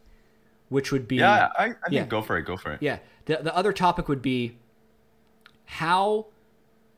which 0.72 0.90
would 0.90 1.06
be 1.06 1.16
yeah, 1.16 1.50
I, 1.58 1.66
I 1.66 1.74
Yeah. 1.90 2.04
go 2.06 2.22
for 2.22 2.36
it, 2.38 2.42
go 2.42 2.56
for 2.56 2.72
it. 2.72 2.82
yeah. 2.82 2.98
The 3.26 3.36
the 3.36 3.54
other 3.54 3.72
topic 3.72 4.08
would 4.08 4.22
be 4.22 4.56
how 5.66 6.26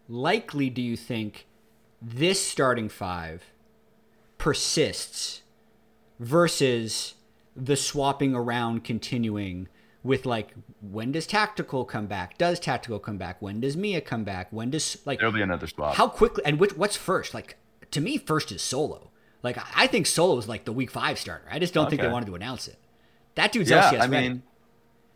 likely 0.08 0.70
do 0.70 0.80
you 0.80 0.96
think 0.96 1.46
this 2.00 2.44
starting 2.46 2.88
five 2.88 3.42
persists 4.38 5.42
versus 6.18 7.14
the 7.56 7.76
swapping 7.76 8.34
around 8.34 8.84
continuing 8.84 9.68
with 10.02 10.26
like 10.26 10.52
when 10.82 11.12
does 11.12 11.26
tactical 11.26 11.84
come 11.84 12.06
back? 12.06 12.36
Does 12.38 12.60
tactical 12.60 12.98
come 12.98 13.16
back? 13.16 13.40
When 13.40 13.60
does 13.60 13.76
Mia 13.76 14.00
come 14.00 14.24
back? 14.24 14.48
When 14.50 14.70
does 14.70 14.98
like 15.04 15.18
There'll 15.18 15.32
be 15.34 15.42
another 15.42 15.66
swap. 15.66 15.94
how 15.94 16.08
quickly 16.08 16.44
and 16.44 16.58
which 16.60 16.76
what's 16.76 16.96
first? 16.96 17.32
Like 17.34 17.56
to 17.90 18.00
me, 18.00 18.18
first 18.18 18.52
is 18.52 18.60
solo. 18.62 19.10
Like 19.42 19.56
I 19.76 19.86
think 19.86 20.06
solo 20.06 20.36
is 20.38 20.48
like 20.48 20.64
the 20.64 20.72
week 20.72 20.90
five 20.90 21.18
starter. 21.18 21.46
I 21.50 21.58
just 21.58 21.72
don't 21.74 21.88
think 21.88 22.02
they 22.02 22.08
wanted 22.08 22.26
to 22.26 22.34
announce 22.34 22.68
it. 22.68 22.78
That 23.34 23.52
dude's 23.52 23.70
yeah, 23.70 23.90
LCS 23.90 24.00
I 24.00 24.06
ready. 24.06 24.28
mean, 24.28 24.42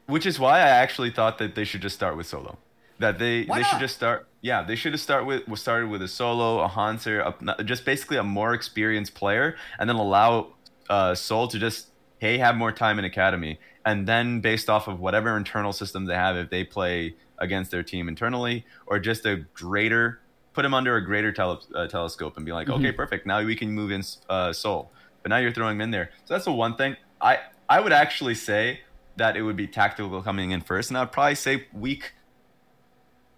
which 0.06 0.26
is 0.26 0.38
why 0.38 0.58
I 0.58 0.68
actually 0.68 1.10
thought 1.10 1.38
that 1.38 1.54
they 1.54 1.64
should 1.64 1.82
just 1.82 1.94
start 1.94 2.16
with 2.16 2.26
solo. 2.26 2.58
That 2.98 3.18
they 3.18 3.44
Why 3.44 3.56
they 3.58 3.62
not? 3.62 3.70
should 3.70 3.80
just 3.80 3.94
start. 3.94 4.26
Yeah, 4.40 4.62
they 4.62 4.74
should 4.74 4.92
have 4.92 5.00
start 5.00 5.24
with 5.26 5.42
started 5.58 5.88
with 5.88 6.02
a 6.02 6.08
solo, 6.08 6.60
a 6.60 6.68
Hauntzer, 6.68 7.20
a, 7.58 7.64
just 7.64 7.84
basically 7.84 8.16
a 8.16 8.24
more 8.24 8.54
experienced 8.54 9.14
player, 9.14 9.56
and 9.78 9.88
then 9.88 9.96
allow 9.96 10.54
uh, 10.88 11.14
Soul 11.14 11.46
to 11.48 11.58
just 11.58 11.88
hey 12.18 12.38
have 12.38 12.56
more 12.56 12.72
time 12.72 12.98
in 12.98 13.04
academy, 13.04 13.60
and 13.84 14.06
then 14.08 14.40
based 14.40 14.68
off 14.68 14.88
of 14.88 14.98
whatever 14.98 15.36
internal 15.36 15.72
system 15.72 16.06
they 16.06 16.14
have, 16.14 16.36
if 16.36 16.50
they 16.50 16.64
play 16.64 17.14
against 17.38 17.70
their 17.70 17.84
team 17.84 18.08
internally 18.08 18.66
or 18.88 18.98
just 18.98 19.24
a 19.24 19.36
greater 19.54 20.20
put 20.54 20.64
him 20.64 20.74
under 20.74 20.96
a 20.96 21.04
greater 21.04 21.30
tele, 21.30 21.60
uh, 21.76 21.86
telescope 21.86 22.36
and 22.36 22.44
be 22.44 22.50
like, 22.50 22.66
Mm-hmm. 22.66 22.84
okay, 22.84 22.90
perfect. 22.90 23.26
Now 23.26 23.40
we 23.44 23.54
can 23.54 23.70
move 23.70 23.92
in 23.92 24.02
uh, 24.28 24.52
Soul, 24.52 24.90
but 25.22 25.28
now 25.28 25.36
you're 25.36 25.52
throwing 25.52 25.76
him 25.76 25.82
in 25.82 25.92
there. 25.92 26.10
So 26.24 26.34
that's 26.34 26.46
the 26.46 26.52
one 26.52 26.74
thing. 26.74 26.96
I 27.20 27.38
I 27.68 27.80
would 27.80 27.92
actually 27.92 28.34
say 28.34 28.80
that 29.16 29.36
it 29.36 29.42
would 29.42 29.56
be 29.56 29.66
tactical 29.66 30.22
coming 30.22 30.52
in 30.52 30.60
first, 30.60 30.90
and 30.90 30.96
I'd 30.98 31.12
probably 31.12 31.34
say 31.34 31.66
week 31.72 32.12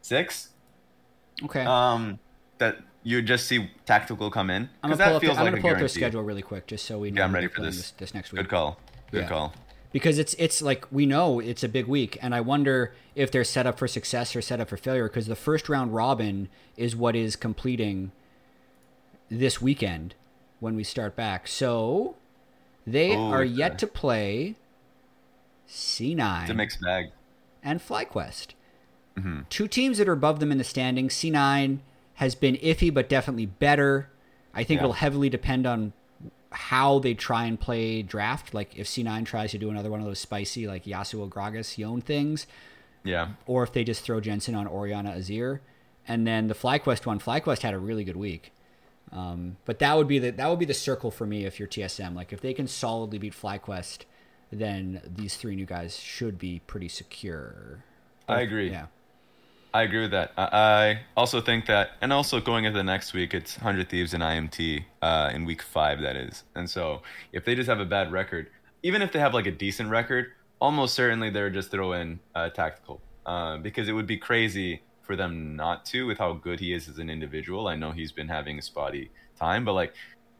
six. 0.02 0.50
okay. 1.44 1.64
Um, 1.64 2.18
that 2.58 2.78
you 3.02 3.22
just 3.22 3.46
see 3.46 3.70
tactical 3.86 4.30
come 4.30 4.50
in 4.50 4.68
I'm 4.82 4.90
because 4.90 4.98
gonna 4.98 4.98
pull 4.98 5.12
that 5.12 5.16
up, 5.16 5.22
feels 5.22 5.38
I'm 5.38 5.44
like 5.44 5.52
gonna 5.52 5.60
a 5.60 5.62
pull 5.62 5.70
up 5.72 5.78
their 5.78 5.88
schedule 5.88 6.22
really 6.22 6.42
quick, 6.42 6.66
just 6.66 6.84
so 6.84 6.98
we 6.98 7.10
know. 7.10 7.20
Yeah, 7.20 7.24
I'm 7.24 7.34
ready 7.34 7.46
for 7.46 7.56
playing 7.56 7.70
this. 7.72 7.90
this 7.92 8.12
next 8.14 8.32
week. 8.32 8.42
Good 8.42 8.50
call. 8.50 8.78
Good 9.10 9.22
Yeah. 9.22 9.28
call. 9.28 9.54
Because 9.92 10.18
it's 10.18 10.34
it's 10.34 10.62
like 10.62 10.86
we 10.92 11.04
know 11.06 11.40
it's 11.40 11.64
a 11.64 11.68
big 11.68 11.86
week, 11.86 12.16
and 12.22 12.34
I 12.34 12.40
wonder 12.42 12.94
if 13.16 13.32
they're 13.32 13.42
set 13.42 13.66
up 13.66 13.78
for 13.78 13.88
success 13.88 14.36
or 14.36 14.42
set 14.42 14.60
up 14.60 14.68
for 14.68 14.76
failure. 14.76 15.08
Because 15.08 15.26
the 15.26 15.34
first 15.34 15.68
round 15.68 15.94
robin 15.94 16.48
is 16.76 16.94
what 16.94 17.16
is 17.16 17.34
completing 17.36 18.12
this 19.30 19.60
weekend 19.60 20.14
when 20.60 20.76
we 20.76 20.84
start 20.84 21.16
back. 21.16 21.48
So 21.48 22.16
they 22.92 23.16
Oh, 23.16 23.30
are 23.30 23.40
okay. 23.42 23.50
yet 23.50 23.78
to 23.80 23.86
play 23.86 24.56
C9 25.68 26.42
It's 26.42 26.50
a 26.50 26.54
mixed 26.54 26.80
bag. 26.80 27.10
and 27.62 27.80
FlyQuest. 27.80 28.48
Mm-hmm. 29.18 29.40
Two 29.48 29.68
teams 29.68 29.98
that 29.98 30.08
are 30.08 30.12
above 30.12 30.40
them 30.40 30.50
in 30.52 30.58
the 30.58 30.64
standings. 30.64 31.14
C9 31.14 31.78
has 32.14 32.34
been 32.34 32.56
iffy, 32.56 32.92
but 32.92 33.08
definitely 33.08 33.46
better. 33.46 34.10
I 34.54 34.64
think 34.64 34.78
Yeah. 34.78 34.84
it'll 34.84 34.92
heavily 34.94 35.28
depend 35.28 35.66
on 35.66 35.92
how 36.52 36.98
they 36.98 37.14
try 37.14 37.44
and 37.44 37.58
play 37.60 38.02
draft. 38.02 38.52
Like 38.54 38.76
if 38.76 38.86
C9 38.88 39.24
tries 39.24 39.52
to 39.52 39.58
do 39.58 39.70
another 39.70 39.90
one 39.90 40.00
of 40.00 40.06
those 40.06 40.18
spicy, 40.18 40.66
like 40.66 40.84
Yasuo 40.84 41.28
Gragas, 41.28 41.78
Yone 41.78 42.00
things, 42.00 42.46
Yeah. 43.04 43.30
or 43.46 43.62
if 43.62 43.72
they 43.72 43.84
just 43.84 44.02
throw 44.02 44.20
Jensen 44.20 44.54
on 44.54 44.66
Orianna 44.66 45.12
Azir. 45.12 45.60
And 46.08 46.26
then 46.26 46.48
the 46.48 46.54
FlyQuest 46.54 47.06
one, 47.06 47.20
FlyQuest 47.20 47.62
had 47.62 47.74
a 47.74 47.78
really 47.78 48.02
good 48.04 48.16
week. 48.16 48.52
Um, 49.12 49.56
but 49.64 49.80
that 49.80 49.96
would 49.96 50.06
be 50.08 50.18
the 50.18 50.30
that 50.30 50.48
would 50.48 50.58
be 50.58 50.64
the 50.64 50.74
circle 50.74 51.10
for 51.10 51.26
me 51.26 51.44
if 51.44 51.58
you're 51.58 51.68
TSM. 51.68 52.14
Like 52.14 52.32
if 52.32 52.40
they 52.40 52.54
can 52.54 52.68
solidly 52.68 53.18
beat 53.18 53.34
FlyQuest, 53.34 54.04
then 54.52 55.00
these 55.04 55.36
three 55.36 55.56
new 55.56 55.66
guys 55.66 55.98
should 55.98 56.38
be 56.38 56.60
pretty 56.66 56.88
secure. 56.88 57.84
I 58.28 58.40
agree. 58.42 58.70
Yeah. 58.70 58.86
I 59.72 59.82
agree 59.82 60.00
with 60.00 60.10
that. 60.10 60.32
I, 60.36 60.44
I 60.52 61.00
also 61.16 61.40
think 61.40 61.66
that, 61.66 61.90
and 62.00 62.12
also 62.12 62.40
going 62.40 62.64
into 62.64 62.76
the 62.76 62.84
next 62.84 63.12
week, 63.12 63.34
it's 63.34 63.56
100 63.56 63.88
Thieves 63.88 64.14
and 64.14 64.22
IMT 64.22 64.84
uh, 65.00 65.30
in 65.32 65.44
week 65.44 65.62
five, 65.62 66.00
that 66.00 66.16
is. 66.16 66.42
And 66.56 66.68
so 66.68 67.02
if 67.32 67.44
they 67.44 67.54
just 67.54 67.68
have 67.68 67.78
a 67.78 67.84
bad 67.84 68.10
record, 68.10 68.48
even 68.82 69.00
if 69.00 69.12
they 69.12 69.20
have 69.20 69.32
like 69.32 69.46
a 69.46 69.52
decent 69.52 69.88
record, 69.88 70.32
almost 70.60 70.94
certainly 70.94 71.30
they're 71.30 71.50
just 71.50 71.70
throw 71.70 71.92
in 71.92 72.18
uh, 72.34 72.50
tactical 72.50 73.00
uh, 73.26 73.58
because 73.58 73.88
it 73.88 73.92
would 73.92 74.08
be 74.08 74.16
crazy 74.16 74.82
for 75.02 75.16
them 75.16 75.56
not 75.56 75.84
to 75.86 76.06
with 76.06 76.18
how 76.18 76.32
good 76.34 76.60
he 76.60 76.72
is 76.72 76.88
as 76.88 76.98
an 76.98 77.10
individual. 77.10 77.66
I 77.68 77.76
know 77.76 77.92
he's 77.92 78.12
been 78.12 78.28
having 78.28 78.58
a 78.58 78.62
spotty 78.62 79.10
time, 79.38 79.64
but 79.64 79.72
like 79.74 79.94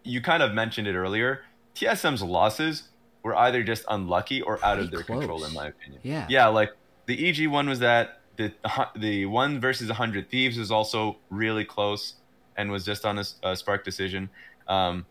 you 0.05 0.21
kind 0.21 0.43
of 0.43 0.53
mentioned 0.53 0.87
it 0.89 0.95
earlier, 0.95 1.43
TSM's 1.75 2.23
losses 2.23 2.91
were 3.23 3.37
either 3.37 3.63
just 3.63 3.85
unlucky 3.89 4.41
or 4.43 4.65
out 4.65 4.79
Pretty 4.79 4.85
of 4.85 4.91
their 4.91 5.05
close. 5.05 5.05
control, 5.05 5.45
in 5.45 5.53
my 5.53 5.69
opinion. 5.69 6.03
Yeah. 6.03 6.27
Yeah, 6.27 6.49
like 6.49 6.71
the 7.07 7.29
EG 7.29 7.49
one 7.49 7.69
was 7.69 7.81
that 7.81 8.23
the 8.37 8.55
the 8.97 9.27
one 9.27 9.61
versus 9.61 9.89
100 9.89 10.31
Thieves 10.31 10.59
was 10.59 10.71
also 10.71 11.21
really 11.31 11.65
close 11.65 12.15
and 12.57 12.71
was 12.71 12.85
just 12.85 13.05
on 13.05 13.19
a, 13.19 13.25
a 13.43 13.57
spark 13.57 13.85
decision. 13.85 14.31
Um, 14.69 15.07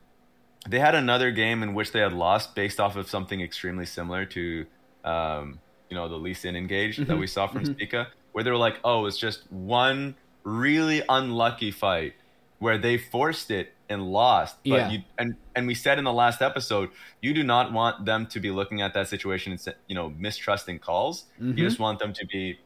they 0.67 0.79
had 0.79 0.95
another 0.95 1.31
game 1.31 1.63
in 1.63 1.73
which 1.73 1.91
they 1.91 1.99
had 1.99 2.13
lost 2.13 2.55
based 2.55 2.79
off 2.79 2.95
of 2.95 3.09
something 3.09 3.41
extremely 3.41 3.85
similar 3.85 4.25
to, 4.27 4.65
um, 5.03 5.61
you 5.89 5.95
know, 5.95 6.09
the 6.09 6.17
Lee 6.17 6.33
Sin 6.33 6.55
engage 6.55 7.05
that 7.07 7.17
Mhm, 7.17 7.17
we 7.17 7.27
saw 7.27 7.47
from 7.47 7.63
mhm. 7.63 7.65
Spica, 7.65 8.07
where 8.31 8.43
they 8.43 8.51
were 8.51 8.57
like, 8.57 8.79
oh, 8.83 9.05
it's 9.05 9.17
just 9.17 9.51
one 9.51 10.15
really 10.43 11.01
unlucky 11.09 11.71
fight 11.71 12.13
where 12.59 12.77
they 12.77 12.97
forced 12.97 13.51
it 13.51 13.73
and 13.89 14.03
lost. 14.11 14.57
But 14.63 14.69
Yeah. 14.69 14.89
you 14.91 14.99
and 15.17 15.35
and 15.55 15.65
we 15.67 15.75
said 15.75 15.97
in 15.97 16.03
the 16.03 16.13
last 16.13 16.41
episode, 16.41 16.89
you 17.21 17.33
do 17.33 17.43
not 17.43 17.71
want 17.73 18.05
them 18.05 18.25
to 18.27 18.39
be 18.39 18.51
looking 18.51 18.81
at 18.81 18.93
that 18.93 19.07
situation 19.07 19.51
and 19.53 19.75
you 19.87 19.95
know 19.95 20.09
mistrusting 20.11 20.79
calls. 20.79 21.25
Mhm. 21.41 21.57
You 21.57 21.63
just 21.65 21.79
want 21.79 21.99
them 21.99 22.13
to 22.13 22.25
be 22.27 22.59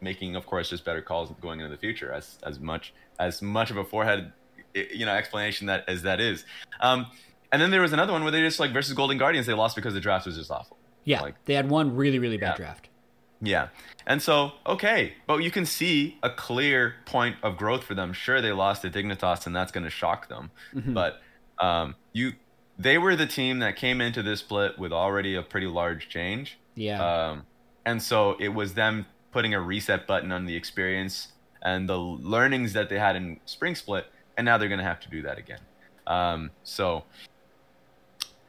making, 0.00 0.34
of 0.36 0.46
course, 0.46 0.70
just 0.70 0.84
better 0.84 1.00
calls 1.02 1.30
going 1.40 1.60
into 1.60 1.70
the 1.74 1.80
future. 1.80 2.12
As 2.12 2.38
as 2.44 2.60
much 2.60 2.92
as 3.18 3.42
much 3.42 3.70
of 3.70 3.76
a 3.76 3.84
forehead, 3.84 4.32
you 4.74 5.04
know, 5.06 5.12
explanation 5.12 5.66
that 5.66 5.84
as 5.88 6.02
that 6.02 6.20
is. 6.20 6.44
Um, 6.80 7.06
and 7.52 7.60
then 7.60 7.70
there 7.70 7.80
was 7.82 7.92
another 7.92 8.12
one 8.12 8.22
where 8.22 8.32
they 8.32 8.40
just 8.40 8.58
like 8.60 8.72
versus 8.72 8.94
Golden 8.94 9.18
Guardians, 9.18 9.46
they 9.46 9.52
lost 9.54 9.76
because 9.76 9.94
the 9.94 10.00
draft 10.00 10.26
was 10.26 10.36
just 10.36 10.50
awful. 10.50 10.76
Yeah, 11.04 11.20
Like- 11.20 11.44
they 11.46 11.54
had 11.54 11.68
one 11.68 11.94
really, 11.96 12.18
really 12.18 12.36
bad 12.38 12.52
Yeah. 12.52 12.56
draft. 12.66 12.88
Yeah. 13.42 13.68
And 14.06 14.22
so, 14.22 14.52
okay, 14.66 15.14
but 15.26 15.38
you 15.38 15.50
can 15.50 15.66
see 15.66 16.16
a 16.22 16.30
clear 16.30 16.94
point 17.04 17.36
of 17.42 17.56
growth 17.56 17.84
for 17.84 17.94
them. 17.94 18.12
Sure, 18.12 18.40
they 18.40 18.52
lost 18.52 18.82
to 18.82 18.90
Dignitas, 18.90 19.46
and 19.46 19.54
that's 19.54 19.72
going 19.72 19.84
to 19.84 19.90
shock 19.90 20.28
them. 20.28 20.50
Mhm. 20.74 20.94
But 20.94 21.20
um, 21.58 21.96
you, 22.12 22.32
they 22.78 22.98
were 22.98 23.16
the 23.16 23.26
team 23.26 23.58
that 23.58 23.76
came 23.76 24.00
into 24.00 24.22
this 24.22 24.40
split 24.40 24.78
with 24.78 24.92
already 24.92 25.34
a 25.34 25.42
pretty 25.42 25.66
large 25.66 26.08
change. 26.08 26.58
Yeah, 26.74 27.02
Um, 27.04 27.46
and 27.84 28.02
so 28.02 28.36
it 28.40 28.48
was 28.48 28.74
them 28.74 29.06
putting 29.32 29.54
a 29.54 29.60
reset 29.60 30.06
button 30.06 30.30
on 30.32 30.46
the 30.46 30.56
experience 30.56 31.28
and 31.62 31.88
the 31.88 31.98
learnings 31.98 32.72
that 32.74 32.88
they 32.88 32.98
had 32.98 33.16
in 33.16 33.40
spring 33.44 33.74
split, 33.74 34.06
and 34.36 34.44
now 34.44 34.56
they're 34.56 34.68
going 34.68 34.78
to 34.78 34.84
have 34.84 35.00
to 35.00 35.10
do 35.10 35.22
that 35.22 35.38
again. 35.38 35.60
Um, 36.06 36.50
so 36.64 37.04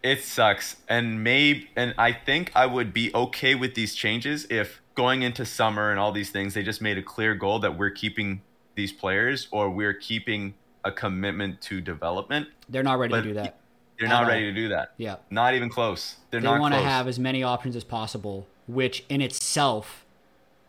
it 0.02 0.22
sucks, 0.22 0.78
and 0.88 1.24
maybe, 1.24 1.70
and 1.76 1.94
I 1.98 2.12
think 2.12 2.52
I 2.56 2.66
would 2.66 2.94
be 2.94 3.14
okay 3.14 3.56
with 3.56 3.74
these 3.76 3.96
changes 3.96 4.46
if 4.50 4.82
going 4.96 5.22
into 5.24 5.46
summer 5.46 5.92
and 5.92 6.00
all 6.00 6.12
these 6.12 6.30
things, 6.30 6.54
they 6.54 6.64
just 6.64 6.82
made 6.82 6.98
a 6.98 7.04
clear 7.04 7.36
goal 7.36 7.60
that 7.60 7.78
we're 7.78 7.90
keeping 7.90 8.42
these 8.76 8.92
players 8.92 9.48
or 9.52 9.70
we're 9.70 9.94
keeping 9.94 10.54
a 10.84 10.92
commitment 10.92 11.62
to 11.62 11.82
development. 11.82 12.48
they're 12.70 12.84
not 12.84 13.00
ready 13.00 13.12
but 13.12 13.22
to 13.22 13.28
do 13.30 13.34
that. 13.36 13.58
They're 14.00 14.10
not 14.10 14.24
all. 14.24 14.30
ready 14.30 14.46
to 14.46 14.54
do 14.54 14.70
that. 14.70 14.94
Yeah, 14.98 15.18
Not 15.30 15.54
even 15.54 15.70
close. 15.70 16.18
They're 16.32 16.42
they 16.42 16.48
want 16.48 16.74
to 16.74 16.80
have 16.80 17.08
as 17.08 17.20
many 17.20 17.44
options 17.44 17.76
as 17.76 17.84
possible, 17.84 18.48
which 18.68 19.06
in 19.08 19.22
itself 19.22 20.04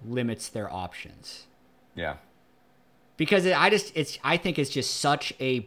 limits 0.07 0.49
their 0.49 0.71
options. 0.73 1.47
yeah. 1.95 2.17
because 3.17 3.47
it, 3.47 3.59
I 3.59 3.71
just 3.71 3.93
it's 3.97 4.19
I 4.23 4.37
think 4.37 4.59
it's 4.59 4.71
just 4.71 4.95
such 5.01 5.33
a 5.41 5.67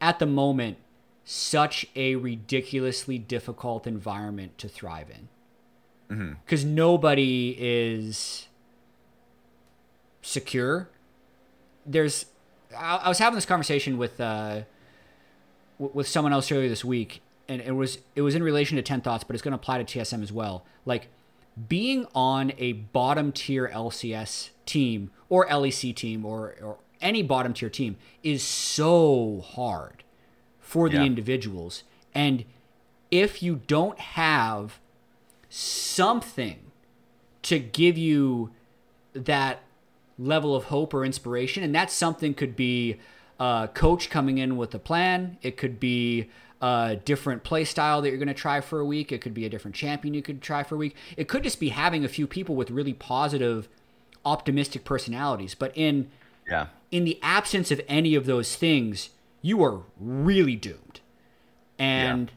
at 0.00 0.18
the 0.20 0.26
moment 0.26 0.78
such 1.24 1.84
a 1.96 2.14
ridiculously 2.14 3.18
difficult 3.18 3.86
environment 3.86 4.56
to 4.58 4.68
thrive 4.68 5.10
in 5.10 5.28
hmm 6.08 6.32
because 6.44 6.64
nobody 6.64 7.54
is 7.58 8.46
secure. 10.22 10.88
There's 11.86 12.26
I, 12.76 12.96
I 12.96 13.08
was 13.08 13.18
having 13.18 13.34
this 13.36 13.46
conversation 13.46 13.98
with 13.98 14.20
uh 14.20 14.62
w- 15.78 15.92
with 15.94 16.08
someone 16.08 16.32
else 16.32 16.50
earlier 16.52 16.68
this 16.68 16.84
week, 16.84 17.22
and 17.48 17.60
it 17.60 17.72
was 17.72 17.98
it 18.14 18.22
was 18.22 18.34
in 18.34 18.42
relation 18.42 18.76
to 18.76 18.82
Ten 18.82 19.00
Thoughts, 19.00 19.24
but 19.24 19.34
it's 19.34 19.42
going 19.42 19.52
to 19.52 19.56
apply 19.56 19.82
to 19.82 19.98
TSM 19.98 20.22
as 20.22 20.32
well. 20.32 20.64
Like 20.84 21.08
being 21.68 22.06
on 22.14 22.52
a 22.58 22.72
bottom 22.72 23.32
tier 23.32 23.68
LCS 23.72 24.50
team 24.66 25.10
or 25.28 25.46
LEC 25.48 25.94
team 25.94 26.24
or 26.24 26.54
or 26.62 26.78
any 27.00 27.22
bottom 27.22 27.52
tier 27.54 27.70
team 27.70 27.96
is 28.22 28.42
so 28.42 29.42
hard 29.46 30.02
for 30.60 30.88
the 30.88 30.96
Yeah. 30.96 31.04
individuals, 31.04 31.82
and 32.14 32.44
if 33.10 33.42
you 33.42 33.62
don't 33.66 33.98
have 33.98 34.78
something 35.48 36.58
to 37.42 37.58
give 37.58 37.96
you 37.96 38.50
that 39.12 39.62
level 40.18 40.54
of 40.54 40.64
hope 40.64 40.92
or 40.92 41.04
inspiration. 41.04 41.62
And 41.62 41.74
that 41.74 41.90
something 41.90 42.34
could 42.34 42.56
be 42.56 42.96
a 43.38 43.68
coach 43.72 44.10
coming 44.10 44.38
in 44.38 44.56
with 44.56 44.74
a 44.74 44.78
plan. 44.78 45.38
It 45.42 45.56
could 45.56 45.78
be 45.78 46.28
a 46.60 46.98
different 47.04 47.44
play 47.44 47.64
style 47.64 48.02
that 48.02 48.08
you're 48.08 48.18
going 48.18 48.28
to 48.28 48.34
try 48.34 48.60
for 48.60 48.80
a 48.80 48.84
week. 48.84 49.12
It 49.12 49.20
could 49.20 49.34
be 49.34 49.46
a 49.46 49.48
different 49.48 49.76
champion 49.76 50.12
you 50.14 50.22
could 50.22 50.42
try 50.42 50.64
for 50.64 50.74
a 50.74 50.78
week. 50.78 50.96
It 51.16 51.28
could 51.28 51.44
just 51.44 51.60
be 51.60 51.68
having 51.68 52.04
a 52.04 52.08
few 52.08 52.26
people 52.26 52.56
with 52.56 52.70
really 52.70 52.92
positive 52.94 53.68
optimistic 54.24 54.84
personalities. 54.84 55.54
But 55.54 55.72
in 55.76 56.10
Yeah. 56.50 56.66
in 56.90 57.04
the 57.04 57.18
absence 57.22 57.70
of 57.70 57.80
any 57.86 58.14
of 58.14 58.26
those 58.26 58.56
things 58.56 59.10
you 59.40 59.62
are 59.62 59.82
really 60.00 60.56
doomed. 60.56 61.00
And 61.78 62.32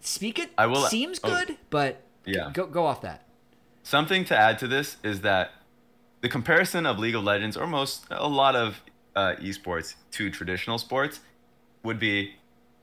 speak 0.00 0.38
it 0.38 0.50
I 0.58 0.66
will- 0.66 0.82
seems 0.86 1.20
oh. 1.24 1.28
good 1.28 1.56
but 1.70 2.02
Yeah. 2.24 2.50
go, 2.52 2.66
go 2.66 2.86
off 2.86 3.00
that 3.02 3.26
Something 3.82 4.24
to 4.26 4.36
add 4.36 4.58
to 4.58 4.68
this 4.68 4.98
is 5.02 5.22
that 5.22 5.52
the 6.20 6.28
comparison 6.28 6.84
of 6.84 6.98
League 6.98 7.14
of 7.14 7.24
Legends, 7.24 7.56
or 7.56 7.66
most, 7.66 8.04
a 8.10 8.28
lot 8.28 8.54
of 8.54 8.82
uh, 9.16 9.34
esports 9.40 9.94
to 10.12 10.30
traditional 10.30 10.76
sports, 10.78 11.20
would 11.82 11.98
be 11.98 12.34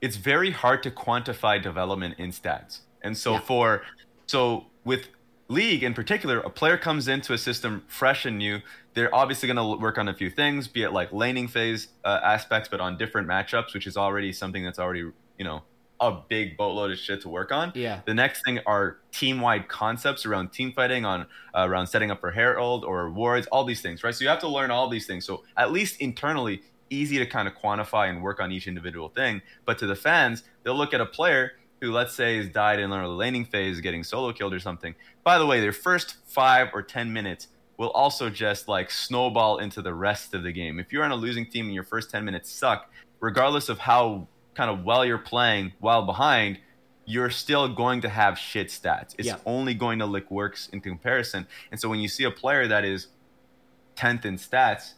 it's 0.02 0.18
very 0.18 0.50
hard 0.52 0.82
to 0.84 0.92
quantify 0.92 1.62
development 1.62 2.16
in 2.18 2.32
stats. 2.32 2.80
And 3.04 3.16
so, 3.16 3.34
Yeah. 3.34 3.40
for, 3.42 3.84
so 4.26 4.66
with 4.84 5.10
League 5.50 5.84
in 5.84 5.94
particular, 5.94 6.40
a 6.40 6.50
player 6.50 6.78
comes 6.78 7.08
into 7.08 7.32
a 7.32 7.38
system 7.38 7.84
fresh 7.88 8.26
and 8.26 8.38
new. 8.40 8.60
They're 8.96 9.14
obviously 9.14 9.48
going 9.48 9.58
to 9.58 9.80
work 9.82 9.98
on 10.00 10.08
a 10.08 10.14
few 10.16 10.30
things, 10.32 10.68
be 10.68 10.82
it 10.82 10.92
like 10.92 11.14
laning 11.14 11.48
phase 11.48 11.90
uh, 12.04 12.20
aspects, 12.24 12.68
but 12.70 12.80
on 12.82 12.98
different 12.98 13.28
matchups, 13.28 13.74
which 13.74 13.86
is 13.88 13.96
already 13.96 14.34
something 14.34 14.64
that's 14.64 14.80
already, 14.80 15.02
you 15.38 15.46
know, 15.46 15.62
a 16.00 16.12
big 16.30 16.58
boatload 16.58 16.92
of 16.92 16.98
shit 16.98 17.22
to 17.22 17.30
work 17.30 17.52
on. 17.52 17.72
Yeah. 17.76 18.02
The 18.06 18.14
next 18.14 18.44
thing 18.44 18.60
are 18.66 18.98
team-wide 19.12 19.68
concepts 19.68 20.26
around 20.26 20.52
team 20.52 20.72
fighting, 20.72 21.06
on 21.06 21.22
uh, 21.56 21.68
around 21.68 21.88
setting 21.88 22.12
up 22.12 22.20
for 22.20 22.32
herald 22.32 22.86
or 22.86 23.10
wards, 23.10 23.48
all 23.48 23.64
these 23.64 23.82
things, 23.82 24.04
right? 24.04 24.14
So 24.14 24.24
you 24.24 24.30
have 24.30 24.40
to 24.40 24.48
learn 24.48 24.70
all 24.72 24.90
these 24.90 25.08
things. 25.08 25.26
So 25.26 25.44
at 25.56 25.72
least 25.72 26.00
internally, 26.00 26.62
easy 26.90 27.18
to 27.18 27.26
kind 27.26 27.48
of 27.48 27.56
quantify 27.56 28.10
and 28.10 28.22
work 28.22 28.40
on 28.40 28.52
each 28.52 28.68
individual 28.68 29.10
thing. 29.10 29.42
But 29.66 29.78
to 29.80 29.88
the 29.88 29.96
fans, 29.96 30.44
they'll 30.64 30.78
look 30.78 30.94
at 30.94 31.02
a 31.02 31.06
player 31.06 31.54
who, 31.82 31.92
let's 31.92 32.14
say, 32.14 32.38
has 32.38 32.50
died 32.50 32.80
in 32.80 32.90
the 32.90 33.08
laning 33.08 33.46
phase, 33.46 33.82
getting 33.82 34.04
solo 34.04 34.32
killed 34.34 34.54
or 34.54 34.60
something. 34.60 34.96
By 35.24 35.38
the 35.38 35.46
way, 35.46 35.60
their 35.60 35.74
first 35.74 36.16
five 36.26 36.70
or 36.74 36.82
ten 36.82 37.12
minutes 37.12 37.50
will 37.78 37.92
also 37.92 38.30
just 38.30 38.68
like 38.68 38.90
snowball 38.90 39.60
into 39.60 39.82
the 39.82 39.94
rest 39.94 40.34
of 40.34 40.44
the 40.44 40.52
game. 40.52 40.80
If 40.80 40.92
you're 40.92 41.04
on 41.04 41.12
a 41.12 41.16
losing 41.16 41.46
team 41.46 41.66
and 41.66 41.76
your 41.76 41.84
first 41.84 42.10
ten 42.10 42.26
minutes 42.26 42.50
suck, 42.52 42.90
regardless 43.20 43.70
of 43.70 43.80
how 43.80 44.28
kind 44.58 44.72
of 44.72 44.84
while 44.84 45.06
you're 45.06 45.20
playing 45.20 45.72
while 45.80 46.04
behind, 46.04 46.58
you're 47.06 47.30
still 47.30 47.70
going 47.74 48.02
to 48.02 48.10
have 48.10 48.38
shit 48.38 48.68
stats. 48.68 49.14
It's 49.20 49.28
Yeah. 49.28 49.38
only 49.46 49.74
going 49.76 50.00
to 50.00 50.06
look 50.06 50.30
works 50.32 50.68
in 50.74 50.82
comparison. 50.82 51.48
And 51.72 51.80
so 51.80 51.88
when 51.88 52.00
you 52.00 52.08
see 52.10 52.24
a 52.26 52.32
player 52.32 52.68
that 52.68 52.84
is 52.84 53.08
10th 53.96 54.26
in 54.26 54.36
stats 54.38 54.94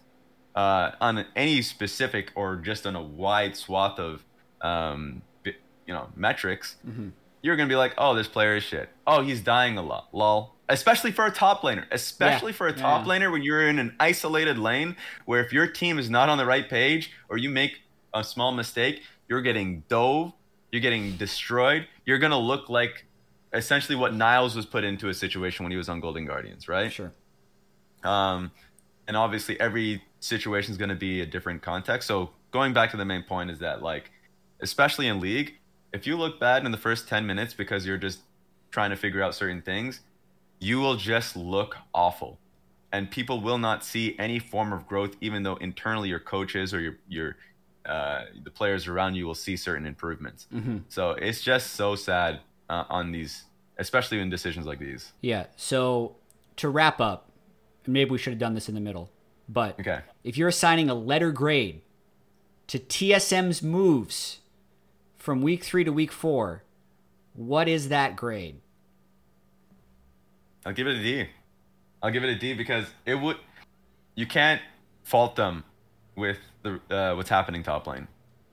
uh, 0.55 0.91
on 0.99 1.25
any 1.35 1.61
specific 1.61 2.31
or 2.35 2.55
just 2.55 2.87
on 2.87 2.95
a 2.95 3.01
wide 3.01 3.55
swath 3.55 3.99
of 3.99 4.23
um, 4.61 5.21
you 5.45 5.93
know 5.93 6.09
metrics, 6.15 6.75
Mhm. 6.87 7.11
you're 7.41 7.55
gonna 7.55 7.69
be 7.69 7.75
like, 7.75 7.93
oh, 7.97 8.13
this 8.15 8.27
player 8.27 8.55
is 8.55 8.63
shit. 8.63 8.89
Oh, 9.07 9.21
he's 9.21 9.41
dying 9.41 9.77
a 9.77 9.81
lot. 9.81 10.07
Lol. 10.13 10.55
Especially 10.67 11.11
for 11.11 11.25
a 11.25 11.31
top 11.31 11.61
laner. 11.61 11.85
Especially 11.91 12.51
Yeah. 12.51 12.57
for 12.57 12.67
a 12.67 12.73
top 12.73 13.05
Yeah. 13.05 13.11
laner 13.13 13.31
when 13.31 13.41
you're 13.41 13.67
in 13.67 13.77
an 13.79 13.95
isolated 13.99 14.57
lane 14.57 14.95
where 15.25 15.41
if 15.43 15.51
your 15.53 15.65
team 15.67 15.97
is 15.99 16.09
not 16.09 16.27
on 16.29 16.37
the 16.37 16.45
right 16.45 16.67
page 16.69 17.11
or 17.29 17.37
you 17.37 17.49
make 17.49 17.81
a 18.13 18.23
small 18.23 18.51
mistake, 18.51 19.03
you're 19.29 19.41
getting 19.41 19.83
dove, 19.87 20.33
you're 20.71 20.81
getting 20.81 21.15
destroyed. 21.17 21.87
You're 22.05 22.19
gonna 22.19 22.39
look 22.39 22.69
like 22.69 23.05
essentially 23.53 23.95
what 23.95 24.13
Niles 24.13 24.55
was 24.55 24.65
put 24.65 24.83
into 24.83 25.09
a 25.09 25.13
situation 25.13 25.63
when 25.65 25.71
he 25.71 25.77
was 25.77 25.89
on 25.89 25.99
Golden 26.01 26.25
Guardians, 26.25 26.67
right? 26.67 26.91
Sure. 26.91 27.13
Um, 28.03 28.51
and 29.07 29.17
obviously, 29.17 29.59
every 29.59 30.03
situation 30.19 30.71
is 30.71 30.77
going 30.77 30.89
to 30.89 30.95
be 30.95 31.21
a 31.21 31.25
different 31.25 31.61
context. 31.61 32.07
So, 32.07 32.31
going 32.51 32.73
back 32.73 32.91
to 32.91 32.97
the 32.97 33.05
main 33.05 33.23
point 33.23 33.49
is 33.51 33.59
that, 33.59 33.81
like, 33.81 34.11
especially 34.61 35.07
in 35.07 35.19
League, 35.19 35.55
if 35.93 36.05
you 36.07 36.17
look 36.17 36.39
bad 36.39 36.65
in 36.65 36.71
the 36.71 36.77
first 36.77 37.07
10 37.07 37.25
minutes 37.25 37.53
because 37.53 37.85
you're 37.85 37.97
just 37.97 38.19
trying 38.71 38.91
to 38.91 38.95
figure 38.95 39.23
out 39.23 39.33
certain 39.35 39.61
things, 39.61 40.01
you 40.59 40.79
will 40.79 40.95
just 40.95 41.35
look 41.35 41.75
awful. 41.93 42.39
and 42.91 43.11
people 43.11 43.41
will 43.41 43.57
not 43.59 43.83
see 43.83 44.15
any 44.19 44.39
form 44.39 44.73
of 44.73 44.87
growth, 44.87 45.15
even 45.21 45.43
though 45.43 45.55
internally 45.57 46.09
your 46.09 46.19
coaches 46.19 46.73
or 46.73 46.79
your 46.81 46.97
your 47.07 47.37
uh, 47.89 48.25
the 48.43 48.51
players 48.51 48.87
around 48.87 49.15
you 49.15 49.25
will 49.25 49.35
see 49.35 49.57
certain 49.57 49.85
improvements. 49.85 50.47
Mm-hmm. 50.53 50.77
So 50.89 51.11
it's 51.11 51.41
just 51.41 51.73
so 51.73 51.95
sad 51.95 52.39
uh, 52.69 52.83
on 52.89 53.11
these, 53.11 53.43
especially 53.77 54.19
in 54.19 54.29
decisions 54.29 54.65
like 54.65 54.79
these. 54.79 55.11
Yeah. 55.21 55.47
So 55.55 56.15
to 56.57 56.69
wrap 56.69 57.01
up, 57.01 57.31
maybe 57.87 58.11
we 58.11 58.17
should 58.17 58.31
have 58.33 58.39
done 58.39 58.53
this 58.53 58.69
in 58.69 58.75
the 58.75 58.81
middle, 58.81 59.09
but 59.47 59.79
Okay. 59.79 60.01
if 60.23 60.37
you're 60.37 60.49
assigning 60.49 60.89
a 60.89 60.93
letter 60.93 61.31
grade 61.31 61.81
to 62.67 62.77
TSM's 62.77 63.63
moves 63.63 64.39
from 65.17 65.41
week 65.41 65.63
three 65.63 65.83
to 65.83 65.91
week 65.91 66.11
four, 66.11 66.63
what 67.33 67.67
is 67.67 67.89
that 67.89 68.15
grade? 68.15 68.61
I'll 70.65 70.73
give 70.73 70.87
it 70.87 70.97
a 70.97 71.01
D. 71.03 71.27
I'll 72.03 72.11
give 72.11 72.23
it 72.23 72.29
a 72.29 72.35
D 72.35 72.53
because 72.53 72.85
it 73.05 73.15
would. 73.15 73.37
You 74.15 74.27
can't 74.27 74.61
fault 75.03 75.35
them 75.35 75.63
with 76.19 76.37
the 76.63 76.79
uh, 76.95 77.15
what's 77.15 77.29
happening 77.29 77.63
top 77.63 77.87
lane. 77.87 78.07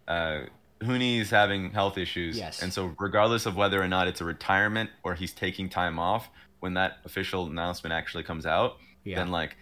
Uh, 0.08 0.42
Huni's 0.82 1.30
having 1.30 1.70
health 1.72 1.98
issues, 1.98 2.36
Yes. 2.38 2.62
and 2.62 2.72
so 2.72 2.94
regardless 2.98 3.46
of 3.46 3.56
whether 3.56 3.82
or 3.82 3.88
not 3.88 4.08
it's 4.08 4.20
a 4.20 4.24
retirement 4.24 4.90
or 5.02 5.14
he's 5.14 5.32
taking 5.32 5.68
time 5.68 5.98
off, 5.98 6.28
when 6.60 6.74
that 6.74 6.98
official 7.04 7.46
announcement 7.46 7.92
actually 7.92 8.22
comes 8.24 8.46
out, 8.46 8.76
Yeah. 9.04 9.16
then 9.16 9.30
like 9.30 9.56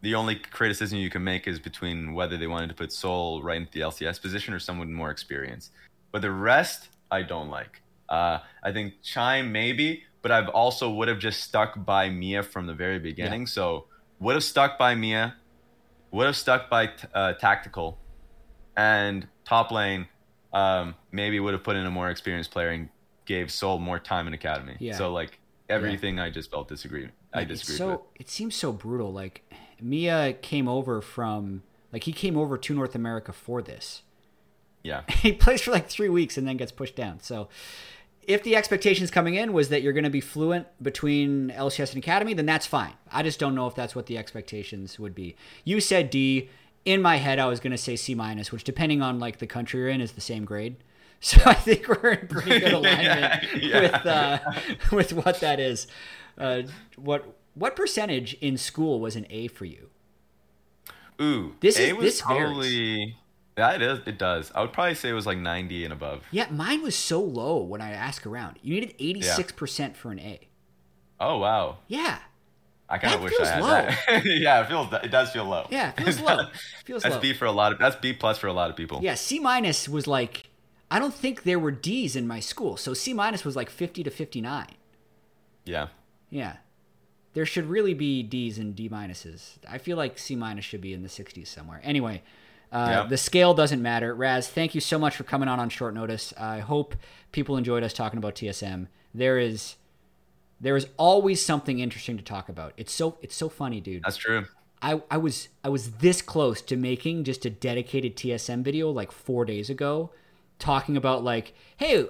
the 0.00 0.14
only 0.16 0.34
criticism 0.36 0.98
you 0.98 1.10
can 1.10 1.22
make 1.22 1.46
is 1.46 1.60
between 1.60 2.12
whether 2.12 2.36
they 2.36 2.48
wanted 2.48 2.68
to 2.68 2.74
put 2.74 2.92
Soul 2.92 3.40
right 3.42 3.56
in 3.56 3.68
the 3.72 3.80
LCS 3.80 4.20
position 4.20 4.52
or 4.52 4.58
someone 4.58 4.92
more 4.92 5.10
experienced. 5.10 5.70
But 6.10 6.22
the 6.22 6.32
rest, 6.32 6.88
I 7.10 7.22
don't 7.22 7.48
like. 7.48 7.80
Uh, 8.08 8.38
I 8.64 8.72
think 8.72 8.94
Chime 9.02 9.52
maybe, 9.52 10.02
but 10.22 10.32
I've 10.32 10.48
also 10.48 10.90
would 10.90 11.06
have 11.08 11.20
just 11.20 11.40
stuck 11.44 11.84
by 11.84 12.10
Mia 12.10 12.42
from 12.42 12.66
the 12.66 12.74
very 12.74 12.98
beginning. 12.98 13.46
So 13.46 13.86
would 14.18 14.34
have 14.34 14.44
stuck 14.44 14.76
by 14.76 14.96
Mia, 14.96 15.36
would 16.12 16.26
have 16.26 16.36
stuck 16.36 16.70
by 16.70 16.86
t- 16.86 17.08
uh, 17.12 17.32
Tactical, 17.34 17.98
and 18.76 19.26
top 19.44 19.70
lane 19.70 20.06
um, 20.52 20.94
maybe 21.10 21.40
would 21.40 21.54
have 21.54 21.64
put 21.64 21.76
in 21.76 21.84
a 21.84 21.90
more 21.90 22.10
experienced 22.10 22.50
player 22.50 22.68
and 22.68 22.88
gave 23.24 23.50
Soul 23.50 23.78
more 23.78 23.98
time 23.98 24.26
in 24.26 24.34
academy. 24.34 24.76
Yeah. 24.78 24.96
So 24.96 25.12
like 25.12 25.38
everything, 25.68 26.20
I 26.20 26.30
just 26.30 26.50
felt 26.50 26.68
disagree. 26.68 27.08
I 27.32 27.42
It's 27.42 27.48
disagreed 27.62 27.78
so 27.78 27.88
with. 27.90 28.00
it 28.20 28.30
seems 28.30 28.54
so 28.54 28.72
brutal. 28.72 29.12
Like 29.12 29.42
Mia 29.80 30.34
came 30.34 30.68
over 30.68 31.00
from 31.00 31.62
like 31.92 32.04
he 32.04 32.12
came 32.12 32.36
over 32.36 32.56
to 32.58 32.74
North 32.74 32.94
America 32.94 33.32
for 33.32 33.62
this. 33.62 34.02
Yeah. 34.82 35.02
he 35.08 35.32
plays 35.32 35.62
for 35.62 35.70
like 35.70 35.88
three 35.88 36.08
weeks 36.08 36.36
and 36.36 36.46
then 36.46 36.56
gets 36.56 36.72
pushed 36.72 36.96
down. 36.96 37.20
So 37.20 37.48
if 38.24 38.42
the 38.42 38.54
expectations 38.56 39.10
coming 39.10 39.34
in 39.34 39.52
was 39.52 39.68
that 39.70 39.82
you're 39.82 39.92
going 39.92 40.04
to 40.04 40.10
be 40.10 40.20
fluent 40.20 40.66
between 40.82 41.50
LCS 41.50 41.94
and 41.94 41.98
Academy, 42.02 42.34
then 42.34 42.46
that's 42.46 42.66
fine. 42.66 42.92
I 43.10 43.22
just 43.22 43.38
don't 43.38 43.54
know 43.54 43.66
if 43.66 43.74
that's 43.74 43.94
what 43.96 44.06
the 44.06 44.16
expectations 44.18 44.98
would 44.98 45.14
be. 45.14 45.36
You 45.64 45.80
said 45.80 46.10
D. 46.10 46.48
In 46.84 47.00
my 47.00 47.16
head, 47.18 47.38
I 47.38 47.46
was 47.46 47.60
going 47.60 47.70
to 47.70 47.78
say 47.78 47.94
C 47.94 48.12
minus, 48.16 48.50
which 48.50 48.64
depending 48.64 49.02
on 49.02 49.20
like 49.20 49.38
the 49.38 49.46
country 49.46 49.78
you're 49.80 49.88
in 49.88 50.00
is 50.00 50.12
the 50.12 50.20
same 50.20 50.44
grade. 50.44 50.76
So 51.24 51.40
I 51.46 51.54
think 51.54 51.86
we're 51.86 52.14
in 52.14 52.26
pretty 52.26 52.58
good 52.58 52.72
alignment 52.80 53.44
Yeah. 53.62 53.80
with 53.80 54.06
uh, 54.06 54.38
with 54.96 55.12
what 55.12 55.38
that 55.38 55.60
is. 55.60 55.86
Uh, 56.36 56.62
what 56.96 57.36
what 57.54 57.76
percentage 57.76 58.34
in 58.40 58.56
school 58.56 58.98
was 58.98 59.14
an 59.14 59.26
A 59.30 59.46
for 59.46 59.64
you? 59.64 59.90
Ooh, 61.20 61.54
This 61.60 61.78
A 61.78 61.88
is- 61.90 61.94
was 61.94 62.04
this 62.04 62.20
varies. 62.22 63.14
Yeah, 63.56 63.72
it 63.74 63.82
is. 63.82 64.00
It 64.06 64.18
does. 64.18 64.50
I 64.54 64.60
would 64.62 64.72
probably 64.72 64.94
say 64.94 65.10
it 65.10 65.14
was 65.14 65.26
like 65.26 65.38
ninety 65.38 65.84
and 65.84 65.92
above. 65.92 66.22
Yeah, 66.30 66.46
mine 66.50 66.82
was 66.82 66.96
so 66.96 67.20
low 67.20 67.58
when 67.62 67.80
I 67.80 67.90
asked 67.92 68.26
around. 68.26 68.58
You 68.62 68.74
needed 68.80 68.96
86% 68.98 69.94
for 69.96 70.10
an 70.10 70.18
A. 70.20 70.40
Oh 71.20 71.38
wow, 71.38 71.78
Yeah. 71.88 72.18
I 72.88 72.98
kind 72.98 73.14
of 73.14 73.22
wish 73.22 73.32
I 73.40 73.46
had 73.46 73.62
low. 73.62 73.68
that. 73.68 74.22
yeah, 74.26 74.60
it 74.62 74.68
feels. 74.68 74.92
It 74.92 75.10
does 75.10 75.30
feel 75.30 75.46
low. 75.46 75.66
Yeah, 75.70 75.92
it 75.96 76.02
feels 76.02 76.20
low. 76.28 76.46
Feels 76.84 77.02
that's 77.02 77.14
low. 77.14 77.20
B 77.22 77.32
for 77.32 77.46
a 77.46 77.52
lot 77.52 77.72
of. 77.72 77.78
That's 77.78 77.96
B 77.96 78.12
plus 78.12 78.36
for 78.38 78.48
a 78.48 78.52
lot 78.52 78.68
of 78.68 78.76
people. 78.76 79.00
Yeah, 79.02 79.14
C 79.14 79.38
minus 79.38 79.88
was 79.88 80.06
like 80.06 80.50
I 80.90 80.98
don't 80.98 81.14
think 81.14 81.44
there 81.44 81.58
were 81.58 81.70
D's 81.70 82.16
in 82.16 82.26
my 82.26 82.38
school. 82.40 82.76
So 82.76 82.92
C 82.92 83.14
minus 83.14 83.46
was 83.46 83.56
like 83.56 83.70
50 83.70 84.02
to 84.02 84.10
59. 84.10 84.66
Yeah. 85.64 85.86
Yeah. 86.28 86.56
There 87.32 87.46
should 87.46 87.64
really 87.64 87.94
be 87.94 88.22
D's 88.22 88.58
and 88.58 88.76
D 88.76 88.90
minuses. 88.90 89.52
I 89.66 89.78
feel 89.78 89.96
like 89.96 90.18
C 90.18 90.36
minus 90.36 90.66
should 90.66 90.82
be 90.82 90.92
in 90.92 91.02
the 91.02 91.08
60s 91.08 91.46
somewhere. 91.46 91.80
Anyway, 91.82 92.22
uh, 92.72 92.86
Yeah. 92.90 93.06
the 93.06 93.16
scale 93.18 93.54
doesn't 93.54 93.82
matter. 93.82 94.14
Raz, 94.14 94.48
thank 94.48 94.74
you 94.74 94.80
so 94.80 94.98
much 94.98 95.14
for 95.16 95.24
coming 95.24 95.48
on 95.48 95.60
on 95.60 95.68
short 95.68 95.94
notice. 95.94 96.32
I 96.38 96.60
hope 96.60 96.96
people 97.30 97.56
enjoyed 97.56 97.82
us 97.82 97.92
talking 97.92 98.18
about 98.18 98.34
TSM. 98.34 98.88
There 99.14 99.38
is 99.38 99.76
there 100.60 100.76
is 100.76 100.86
always 100.96 101.44
something 101.44 101.80
interesting 101.80 102.16
to 102.16 102.22
talk 102.22 102.48
about. 102.48 102.72
It's 102.76 102.92
so 102.92 103.18
it's 103.20 103.34
so 103.34 103.48
funny, 103.48 103.80
dude. 103.80 104.02
That's 104.04 104.16
true. 104.16 104.46
I, 104.80 105.00
I 105.10 105.16
was 105.16 105.48
I 105.62 105.68
was 105.68 105.92
this 105.98 106.22
close 106.22 106.60
to 106.62 106.76
making 106.76 107.24
just 107.24 107.44
a 107.44 107.50
dedicated 107.50 108.16
TSM 108.16 108.62
video 108.62 108.90
like 108.90 109.12
four 109.12 109.44
days 109.44 109.68
ago, 109.70 110.10
talking 110.58 110.96
about 110.96 111.22
like, 111.22 111.54
hey, 111.76 112.06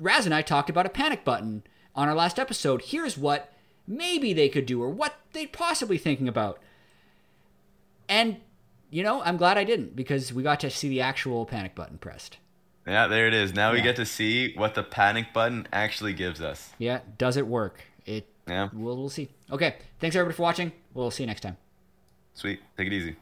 Raz 0.00 0.24
and 0.24 0.34
I 0.34 0.42
talked 0.42 0.70
about 0.70 0.86
a 0.86 0.90
panic 0.90 1.24
button 1.24 1.62
on 1.94 2.08
our 2.08 2.14
last 2.14 2.38
episode. 2.38 2.82
Here's 2.86 3.18
what 3.18 3.52
maybe 3.86 4.32
they 4.32 4.48
could 4.48 4.66
do 4.66 4.82
or 4.82 4.88
what 4.90 5.14
they'd 5.32 5.52
possibly 5.52 5.98
thinking 5.98 6.28
about. 6.28 6.58
And 8.08 8.36
you 8.90 9.02
know, 9.02 9.22
I'm 9.22 9.36
glad 9.36 9.58
I 9.58 9.64
didn't 9.64 9.96
because 9.96 10.32
we 10.32 10.42
got 10.42 10.60
to 10.60 10.70
see 10.70 10.88
the 10.88 11.00
actual 11.00 11.46
panic 11.46 11.74
button 11.74 11.98
pressed. 11.98 12.38
Yeah, 12.86 13.08
there 13.08 13.26
it 13.26 13.34
is. 13.34 13.52
Now 13.52 13.72
we 13.72 13.82
get 13.82 13.96
to 13.96 14.06
see 14.06 14.54
what 14.54 14.74
the 14.74 14.84
panic 14.84 15.32
button 15.32 15.66
actually 15.72 16.12
gives 16.12 16.40
us. 16.40 16.70
Yeah, 16.78 17.00
does 17.18 17.36
it 17.36 17.46
work? 17.46 17.82
It 18.04 18.28
Yeah. 18.46 18.68
we'll, 18.72 18.96
we'll 18.96 19.08
see. 19.08 19.28
Okay, 19.50 19.74
thanks 19.98 20.14
everybody 20.14 20.36
for 20.36 20.42
watching. 20.42 20.70
We'll 20.94 21.10
see 21.10 21.24
you 21.24 21.26
next 21.26 21.40
time. 21.40 21.56
Sweet. 22.34 22.60
Take 22.76 22.86
it 22.86 22.92
easy. 22.92 23.16